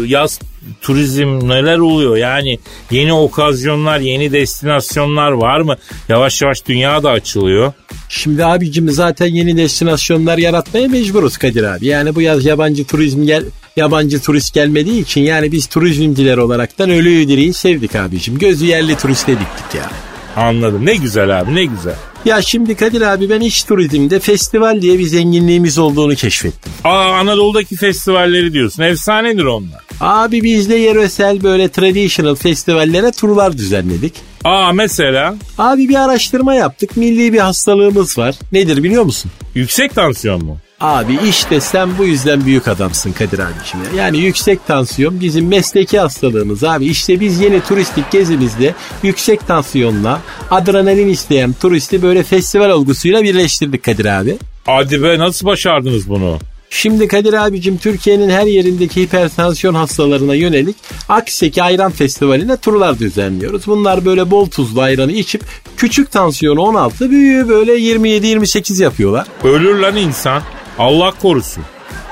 yaz 0.07 0.39
turizm 0.81 1.49
neler 1.49 1.77
oluyor? 1.77 2.17
Yani 2.17 2.59
yeni 2.91 3.13
okazyonlar, 3.13 3.99
yeni 3.99 4.31
destinasyonlar 4.31 5.31
var 5.31 5.59
mı? 5.59 5.75
Yavaş 6.09 6.41
yavaş 6.41 6.65
dünya 6.65 7.03
da 7.03 7.09
açılıyor. 7.09 7.73
Şimdi 8.09 8.45
abicim 8.45 8.89
zaten 8.89 9.27
yeni 9.27 9.57
destinasyonlar 9.57 10.37
yaratmaya 10.37 10.87
mecburuz 10.87 11.37
Kadir 11.37 11.63
abi. 11.63 11.85
Yani 11.85 12.15
bu 12.15 12.21
yaz 12.21 12.45
yabancı 12.45 12.87
turizm 12.87 13.25
gel 13.25 13.45
yabancı 13.75 14.21
turist 14.21 14.53
gelmediği 14.53 15.01
için 15.01 15.21
yani 15.21 15.51
biz 15.51 15.67
turizmciler 15.67 16.37
olaraktan 16.37 16.89
ölüyü 16.89 17.27
diriyi 17.27 17.53
sevdik 17.53 17.95
abicim. 17.95 18.37
Gözü 18.37 18.65
yerli 18.65 18.97
turiste 18.97 19.31
diktik 19.31 19.75
ya. 19.75 19.89
Anladım. 20.35 20.85
Ne 20.85 20.95
güzel 20.95 21.39
abi 21.39 21.55
ne 21.55 21.65
güzel. 21.65 21.95
Ya 22.25 22.41
şimdi 22.41 22.75
Kadir 22.75 23.01
abi 23.01 23.29
ben 23.29 23.41
iç 23.41 23.63
turizmde 23.63 24.19
festival 24.19 24.81
diye 24.81 24.99
bir 24.99 25.03
zenginliğimiz 25.05 25.77
olduğunu 25.77 26.15
keşfettim. 26.15 26.71
Aa 26.83 27.13
Anadolu'daki 27.13 27.75
festivalleri 27.75 28.53
diyorsun. 28.53 28.83
Efsanedir 28.83 29.43
onlar. 29.45 29.81
Abi 29.99 30.43
biz 30.43 30.69
de 30.69 30.75
yöresel 30.75 31.43
böyle 31.43 31.69
traditional 31.69 32.35
festivallere 32.35 33.11
turlar 33.11 33.57
düzenledik. 33.57 34.13
Aa 34.43 34.71
mesela? 34.73 35.35
Abi 35.57 35.89
bir 35.89 35.95
araştırma 36.05 36.53
yaptık. 36.53 36.97
Milli 36.97 37.33
bir 37.33 37.39
hastalığımız 37.39 38.17
var. 38.17 38.35
Nedir 38.51 38.83
biliyor 38.83 39.03
musun? 39.03 39.31
Yüksek 39.55 39.95
tansiyon 39.95 40.45
mu? 40.45 40.57
Abi 40.79 41.17
işte 41.29 41.61
sen 41.61 41.97
bu 41.97 42.05
yüzden 42.05 42.45
büyük 42.45 42.67
adamsın 42.67 43.11
Kadir 43.11 43.39
abiciğim 43.39 43.85
ya. 43.85 44.03
Yani 44.03 44.17
yüksek 44.17 44.67
tansiyon 44.67 45.19
bizim 45.19 45.47
mesleki 45.47 45.99
hastalığımız 45.99 46.63
abi. 46.63 46.85
İşte 46.85 47.19
biz 47.19 47.41
yeni 47.41 47.61
turistik 47.61 48.11
gezimizde 48.11 48.75
yüksek 49.03 49.47
tansiyonla 49.47 50.21
adrenalin 50.51 51.07
isteyen 51.07 51.53
turisti 51.53 52.01
böyle 52.01 52.23
festival 52.23 52.69
olgusuyla 52.69 53.23
birleştirdik 53.23 53.83
Kadir 53.83 54.05
abi. 54.05 54.37
Hadi 54.65 55.03
be 55.03 55.19
nasıl 55.19 55.45
başardınız 55.45 56.09
bunu? 56.09 56.39
Şimdi 56.69 57.07
Kadir 57.07 57.33
abicim 57.33 57.77
Türkiye'nin 57.77 58.29
her 58.29 58.45
yerindeki 58.45 59.01
hipertansiyon 59.01 59.73
hastalarına 59.73 60.35
yönelik 60.35 60.75
Akseki 61.09 61.63
Ayran 61.63 61.91
Festivali'ne 61.91 62.57
turlar 62.57 62.99
düzenliyoruz. 62.99 63.67
Bunlar 63.67 64.05
böyle 64.05 64.31
bol 64.31 64.49
tuzlu 64.49 64.81
ayranı 64.81 65.11
içip 65.11 65.41
küçük 65.77 66.11
tansiyonu 66.11 66.61
16 66.61 67.09
büyüğü 67.11 67.49
böyle 67.49 67.71
27-28 67.71 68.83
yapıyorlar. 68.83 69.27
Ölür 69.43 69.79
lan 69.79 69.95
insan. 69.95 70.43
Allah 70.79 71.13
korusun. 71.21 71.63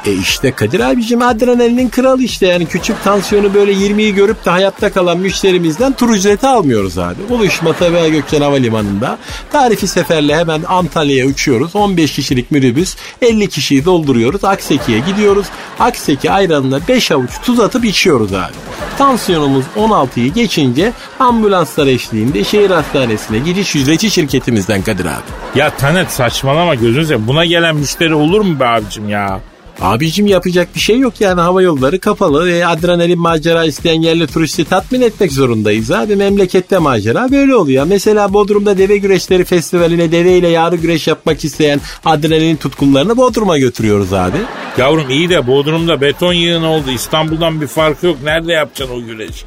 E 0.05 0.13
işte 0.13 0.51
Kadir 0.51 0.79
abicim 0.79 1.21
adrenalinin 1.21 1.89
kralı 1.89 2.23
işte 2.23 2.47
yani 2.47 2.65
küçük 2.65 3.03
tansiyonu 3.03 3.53
böyle 3.53 3.71
20'yi 3.71 4.15
görüp 4.15 4.45
de 4.45 4.49
hayatta 4.49 4.93
kalan 4.93 5.17
müşterimizden 5.17 5.93
tur 5.93 6.09
ücreti 6.09 6.47
almıyoruz 6.47 6.97
abi. 6.97 7.29
Buluşma 7.29 7.73
Sabiha 7.73 8.07
Gökçen 8.07 8.41
Havalimanı'nda 8.41 9.17
tarifi 9.51 9.87
seferle 9.87 10.35
hemen 10.35 10.63
Antalya'ya 10.67 11.25
uçuyoruz. 11.25 11.75
15 11.75 12.11
kişilik 12.13 12.51
minibüs 12.51 12.95
50 13.21 13.49
kişiyi 13.49 13.85
dolduruyoruz. 13.85 14.43
Akseki'ye 14.43 14.99
gidiyoruz. 14.99 15.45
Akseki 15.79 16.31
ayranına 16.31 16.79
5 16.87 17.11
avuç 17.11 17.31
tuz 17.43 17.59
atıp 17.59 17.85
içiyoruz 17.85 18.33
abi. 18.33 18.53
Tansiyonumuz 18.97 19.65
16'yı 19.77 20.33
geçince 20.33 20.93
ambulanslar 21.19 21.87
eşliğinde 21.87 22.43
şehir 22.43 22.69
hastanesine 22.71 23.39
gidiş 23.39 23.75
ücreti 23.75 24.11
şirketimizden 24.11 24.81
Kadir 24.81 25.05
abi. 25.05 25.59
Ya 25.59 25.69
Tanet 25.69 26.11
saçmalama 26.11 26.75
gözünü 26.75 27.05
seveyim. 27.05 27.27
Buna 27.27 27.45
gelen 27.45 27.75
müşteri 27.75 28.15
olur 28.15 28.41
mu 28.41 28.59
be 28.59 28.65
abicim 28.65 29.09
ya? 29.09 29.39
Abicim 29.81 30.27
yapacak 30.27 30.75
bir 30.75 30.79
şey 30.79 30.99
yok 30.99 31.21
yani 31.21 31.41
hava 31.41 31.61
yolları 31.61 31.99
kapalı 31.99 32.45
ve 32.45 32.67
adrenalin 32.67 33.19
macera 33.19 33.65
isteyen 33.65 34.01
yerli 34.01 34.27
turisti 34.27 34.65
tatmin 34.65 35.01
etmek 35.01 35.31
zorundayız 35.31 35.91
abi. 35.91 36.15
Memlekette 36.15 36.77
macera 36.77 37.31
böyle 37.31 37.55
oluyor. 37.55 37.85
Mesela 37.85 38.33
Bodrum'da 38.33 38.77
deve 38.77 38.97
güreşleri 38.97 39.43
festivaline 39.45 40.11
deve 40.11 40.37
ile 40.37 40.47
yağlı 40.47 40.75
güreş 40.75 41.07
yapmak 41.07 41.43
isteyen 41.43 41.81
adrenalin 42.05 42.55
tutkunlarını 42.55 43.17
Bodrum'a 43.17 43.57
götürüyoruz 43.57 44.13
abi. 44.13 44.37
Yavrum 44.77 45.09
iyi 45.09 45.29
de 45.29 45.47
Bodrum'da 45.47 46.01
beton 46.01 46.33
yığını 46.33 46.67
oldu. 46.69 46.91
İstanbul'dan 46.91 47.61
bir 47.61 47.67
farkı 47.67 48.05
yok. 48.05 48.17
Nerede 48.23 48.51
yapacaksın 48.51 48.95
o 48.95 49.05
güreşi? 49.05 49.45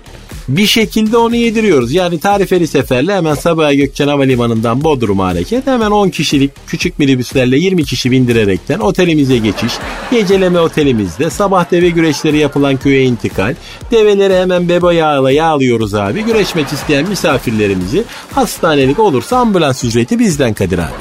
Bir 0.49 0.67
şekilde 0.67 1.17
onu 1.17 1.37
yediriyoruz. 1.37 1.93
Yani 1.93 2.21
tarifeli 2.21 2.67
seferle 2.67 3.15
hemen 3.15 3.35
Sabiha 3.35 3.75
Gökçen 3.75 4.09
Havalimanı'ndan 4.09 4.85
Bodrum'a 4.85 5.27
hareket. 5.27 5.67
Hemen 5.67 5.91
10 5.91 6.09
kişilik 6.09 6.51
küçük 6.67 6.99
minibüslerle 6.99 7.59
20 7.59 7.85
kişi 7.85 8.11
bindirerekten 8.11 8.79
otelimize 8.79 9.39
geçiş. 9.39 9.73
Geceleme 10.11 10.61
otelimizde 10.61 11.31
sabah 11.31 11.71
deve 11.71 11.89
güreşleri 11.89 12.37
yapılan 12.39 12.77
köye 12.77 13.05
intikal. 13.05 13.55
Develeri 13.91 14.35
hemen 14.35 14.69
bebo 14.69 14.91
yağla 14.91 15.31
yağlıyoruz 15.31 15.95
abi. 15.95 16.25
Güreşmek 16.25 16.73
isteyen 16.73 17.09
misafirlerimizi 17.09 18.05
hastanelik 18.33 18.99
olursa 18.99 19.37
ambulans 19.37 19.85
ücreti 19.85 20.19
bizden 20.19 20.55
Kadir 20.55 20.79
abi. 20.79 20.93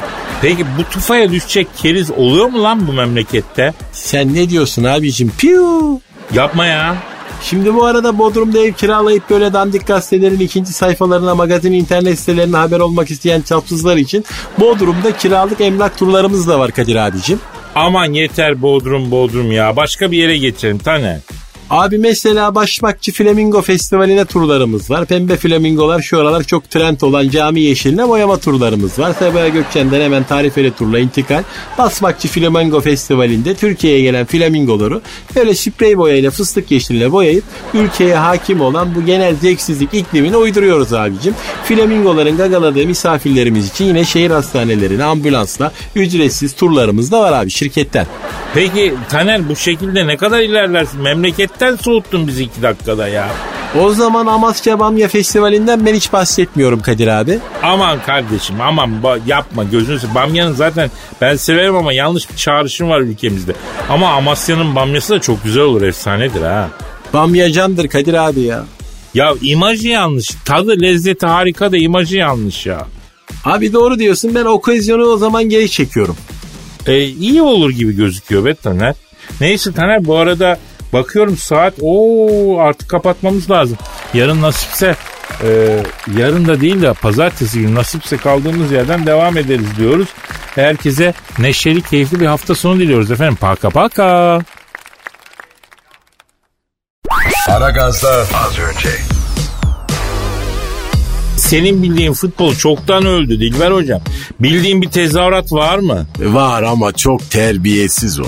Peki 0.42 0.66
bu 0.80 0.84
tufaya 0.94 1.32
düşecek 1.32 1.68
keriz 1.78 2.12
oluyor 2.12 2.46
mu 2.46 2.64
lan 2.64 2.88
bu 2.88 2.94
memlekette? 2.94 3.74
Sen 3.92 4.34
ne 4.34 4.50
diyorsun 4.50 4.84
abicim? 4.84 5.32
Piu! 5.38 6.02
Yapma 6.34 6.66
ya. 6.66 6.96
Şimdi 7.42 7.76
bu 7.76 7.86
arada 7.86 8.18
Bodrum'da 8.18 8.60
ev 8.60 8.74
kiralayıp 8.74 9.30
böyle 9.30 9.54
dandik 9.54 9.88
gazetelerin 9.88 10.40
ikinci 10.40 10.74
sayfalarına 10.74 11.36
magazin 11.36 11.74
internet 11.74 12.20
sitelerine 12.20 12.58
haber 12.58 12.80
olmak 12.80 13.12
isteyen 13.12 13.42
çapsızlar 13.42 13.98
için 13.98 14.26
Bodrum'da 14.60 15.18
kiralık 15.18 15.62
emlak 15.62 15.98
turlarımız 15.98 16.48
da 16.48 16.60
var 16.60 16.72
Kadir 16.72 16.96
abicim. 16.96 17.40
Aman 17.76 18.14
yeter 18.14 18.62
Bodrum 18.62 19.12
Bodrum 19.12 19.52
ya. 19.52 19.76
Başka 19.76 20.12
bir 20.12 20.18
yere 20.18 20.38
geçelim 20.38 20.78
Taner. 20.78 21.20
Abi 21.70 21.98
mesela 21.98 22.56
Başmakçı 22.56 23.12
Flamingo 23.12 23.62
Festivali'ne 23.62 24.26
turlarımız 24.26 24.90
var. 24.90 25.06
Pembe 25.06 25.36
flamingolar 25.36 26.02
şu 26.02 26.20
aralar 26.20 26.44
çok 26.44 26.70
trend 26.70 27.02
olan 27.02 27.30
cami 27.30 27.62
yeşiline 27.62 28.08
boyama 28.08 28.38
turlarımız 28.38 29.00
var. 29.00 29.14
Sabiha 29.20 29.48
Gökçen'den 29.48 30.02
hemen 30.02 30.24
tarifeli 30.24 30.72
turla 30.72 31.00
intikal. 31.00 31.44
Basmakçı 31.78 32.28
Flamingo 32.28 32.82
Festivali'nde 32.82 33.56
Türkiye'ye 33.56 34.02
gelen 34.02 34.26
flamingoları 34.26 35.02
böyle 35.36 35.56
sprey 35.56 35.98
boyayla 35.98 36.32
fıstık 36.32 36.72
yeşiline 36.72 37.12
boyayıp 37.12 37.44
ülkeye 37.74 38.16
hakim 38.16 38.62
olan 38.62 38.96
bu 38.96 39.06
genel 39.06 39.36
zevksizlik 39.36 39.94
iklimini 39.94 40.38
uyduruyoruz 40.38 40.94
abicim. 40.94 41.36
Flamingoların 41.64 42.38
gagaladığı 42.38 42.86
misafirlerimiz 42.88 43.70
için 43.70 43.86
yine 43.86 44.06
şehir 44.06 44.32
hastanelerine 44.32 45.04
ambulansla 45.04 45.72
ücretsiz 45.96 46.56
turlarımız 46.56 47.12
da 47.12 47.22
var 47.22 47.34
abi 47.34 47.50
şirketten. 47.50 48.08
Peki 48.54 48.94
Taner 49.10 49.50
bu 49.50 49.56
şekilde 49.56 50.08
ne 50.08 50.18
kadar 50.18 50.40
ilerlersin? 50.40 51.04
Memleketten 51.62 51.84
soğuttun 51.84 52.28
bizi 52.28 52.44
iki 52.44 52.62
dakikada 52.62 53.08
ya. 53.08 53.28
O 53.82 53.90
zaman 53.94 54.26
Amasya 54.26 54.80
Bamya 54.80 55.08
Festivali'nden 55.08 55.86
ben 55.86 55.94
hiç 55.96 56.14
bahsetmiyorum 56.14 56.82
Kadir 56.82 57.08
abi. 57.08 57.40
Aman 57.64 58.00
kardeşim 58.06 58.62
aman 58.62 58.92
ba- 59.04 59.20
yapma 59.28 59.64
gözünü 59.64 60.00
seveyim. 60.00 60.16
Bamyanın 60.16 60.54
zaten 60.54 60.92
ben 61.22 61.36
severim 61.36 61.76
ama 61.76 61.94
yanlış 61.94 62.30
bir 62.32 62.36
çağrışım 62.36 62.90
var 62.90 63.00
ülkemizde. 63.02 63.54
Ama 63.90 64.10
Amasya'nın 64.14 64.76
bamyası 64.76 65.14
da 65.14 65.22
çok 65.22 65.44
güzel 65.44 65.64
olur 65.64 65.82
efsanedir 65.82 66.42
ha. 66.42 66.70
Bamya 67.14 67.52
candır 67.52 67.88
Kadir 67.88 68.14
abi 68.14 68.42
ya. 68.42 68.64
Ya 69.14 69.34
imajı 69.42 69.88
yanlış. 69.88 70.30
Tadı 70.46 70.82
lezzeti 70.82 71.26
harika 71.26 71.72
da 71.72 71.78
imajı 71.78 72.18
yanlış 72.18 72.66
ya. 72.66 72.88
Abi 73.46 73.74
doğru 73.74 74.00
diyorsun 74.00 74.36
ben 74.36 74.46
okazyonu 74.46 75.04
o 75.04 75.18
zaman 75.18 75.44
geri 75.50 75.72
çekiyorum. 75.72 76.18
E, 76.88 77.04
iyi 77.06 77.42
olur 77.42 77.70
gibi 77.70 77.96
gözüküyor 77.96 78.46
be 78.46 78.56
Taner. 78.56 78.96
Neyse 79.42 79.74
Taner 79.74 80.06
bu 80.06 80.16
arada 80.16 80.60
bakıyorum 80.94 81.38
saat 81.38 81.74
o 81.82 82.60
artık 82.60 82.90
kapatmamız 82.90 83.52
lazım. 83.52 83.78
Yarın 84.14 84.42
nasipse 84.42 84.96
e, 85.44 85.80
yarın 86.18 86.48
da 86.48 86.62
değil 86.62 86.82
de 86.82 86.94
pazartesi 86.94 87.60
günü 87.60 87.76
nasipse 87.76 88.18
kaldığımız 88.18 88.72
yerden 88.72 89.06
devam 89.06 89.38
ederiz 89.38 89.78
diyoruz. 89.78 90.08
Herkese 90.56 91.14
neşeli 91.40 91.82
keyifli 91.82 92.20
bir 92.20 92.26
hafta 92.26 92.56
sonu 92.56 92.80
diliyoruz 92.80 93.12
efendim. 93.12 93.36
Paka 93.36 93.70
paka. 93.70 94.40
Aragaz'da 97.50 98.10
az 98.12 98.60
önce. 98.60 98.90
Senin 101.38 101.84
bildiğin 101.84 102.14
futbol 102.14 102.56
çoktan 102.56 103.06
öldü 103.06 103.40
Dilber 103.40 103.72
hocam. 103.72 104.02
Bildiğin 104.40 104.82
bir 104.82 104.90
tezahürat 104.90 105.54
var 105.54 105.80
mı? 105.80 106.06
Var 106.20 106.64
ama 106.64 106.92
çok 106.92 107.32
terbiyesiz 107.32 108.20
o. 108.20 108.26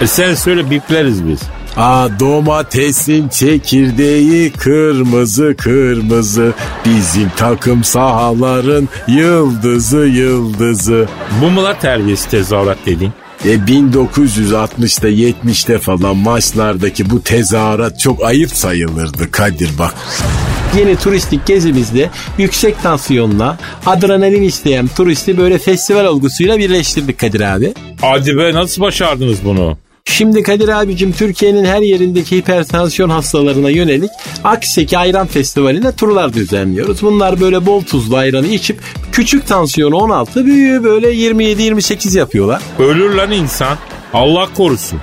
E 0.00 0.06
sen 0.06 0.34
söyle 0.34 0.70
bipleriz 0.70 1.28
biz. 1.28 1.40
Aa 1.76 2.20
domatesin 2.20 3.28
çekirdeği 3.28 4.52
kırmızı 4.52 5.54
kırmızı 5.58 6.52
bizim 6.84 7.30
takım 7.36 7.84
sahaların 7.84 8.88
yıldızı 9.08 9.96
yıldızı. 9.98 11.08
Bu 11.42 11.50
mu 11.50 11.64
la 11.64 11.78
terbiyesi 11.78 12.30
tezahürat 12.30 12.78
dediğin? 12.86 13.12
E 13.44 13.54
1960'da 13.54 15.08
70'te 15.08 15.78
falan 15.78 16.16
maçlardaki 16.16 17.10
bu 17.10 17.22
tezahürat 17.22 18.00
çok 18.00 18.24
ayıp 18.24 18.50
sayılırdı 18.50 19.30
Kadir 19.30 19.70
bak. 19.78 19.94
Yeni 20.78 20.96
turistik 20.96 21.46
gezimizde 21.46 22.10
yüksek 22.38 22.82
tansiyonla 22.82 23.58
adrenalin 23.86 24.42
isteyen 24.42 24.88
turisti 24.96 25.38
böyle 25.38 25.58
festival 25.58 26.04
olgusuyla 26.04 26.58
birleştirdik 26.58 27.18
Kadir 27.18 27.40
abi. 27.40 27.74
Hadi 28.00 28.36
be 28.36 28.52
nasıl 28.54 28.82
başardınız 28.82 29.38
bunu? 29.44 29.76
Şimdi 30.08 30.42
Kadir 30.42 30.68
abicim 30.68 31.12
Türkiye'nin 31.12 31.64
her 31.64 31.82
yerindeki 31.82 32.36
hipertansiyon 32.36 33.10
hastalarına 33.10 33.70
yönelik 33.70 34.10
Akseki 34.44 34.98
Ayran 34.98 35.26
Festivali'ne 35.26 35.92
turlar 35.92 36.32
düzenliyoruz. 36.32 37.02
Bunlar 37.02 37.40
böyle 37.40 37.66
bol 37.66 37.82
tuzlu 37.82 38.16
ayranı 38.16 38.46
içip 38.46 38.80
küçük 39.12 39.46
tansiyonu 39.46 39.96
16 39.96 40.46
büyüğü 40.46 40.84
böyle 40.84 41.12
27-28 41.12 42.18
yapıyorlar. 42.18 42.62
Ölür 42.78 43.14
lan 43.14 43.30
insan. 43.30 43.78
Allah 44.12 44.48
korusun. 44.54 45.00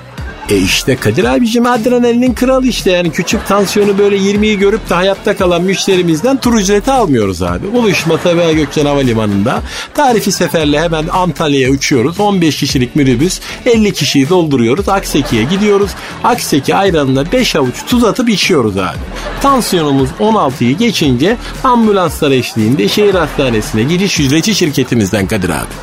E 0.51 0.57
işte 0.57 0.95
Kadir 0.95 1.23
abicim 1.23 1.65
adrenalinin 1.65 2.33
kralı 2.33 2.67
işte 2.67 2.91
yani 2.91 3.11
küçük 3.11 3.47
tansiyonu 3.47 3.97
böyle 3.97 4.17
20'yi 4.17 4.59
görüp 4.59 4.89
de 4.89 4.93
hayatta 4.93 5.37
kalan 5.37 5.61
müşterimizden 5.61 6.37
tur 6.37 6.53
ücreti 6.53 6.91
almıyoruz 6.91 7.41
abi. 7.41 7.73
Buluşma 7.73 8.17
Sabiha 8.17 8.51
Gökçen 8.51 8.85
Havalimanı'nda 8.85 9.61
tarifi 9.93 10.31
seferle 10.31 10.81
hemen 10.81 11.07
Antalya'ya 11.07 11.69
uçuyoruz. 11.69 12.19
15 12.19 12.57
kişilik 12.59 12.95
minibüs 12.95 13.39
50 13.65 13.93
kişiyi 13.93 14.29
dolduruyoruz. 14.29 14.89
Akseki'ye 14.89 15.43
gidiyoruz. 15.43 15.91
Akseki 16.23 16.75
ayranına 16.75 17.31
5 17.31 17.55
avuç 17.55 17.75
tuz 17.87 18.03
atıp 18.03 18.29
içiyoruz 18.29 18.77
abi. 18.77 18.97
Tansiyonumuz 19.41 20.09
16'yı 20.19 20.77
geçince 20.77 21.37
ambulanslar 21.63 22.31
eşliğinde 22.31 22.87
şehir 22.87 23.15
hastanesine 23.15 23.83
gidiş 23.83 24.19
ücreti 24.19 24.55
şirketimizden 24.55 25.27
Kadir 25.27 25.49
abi. 25.49 25.73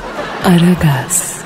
Aragaz. 0.45 1.38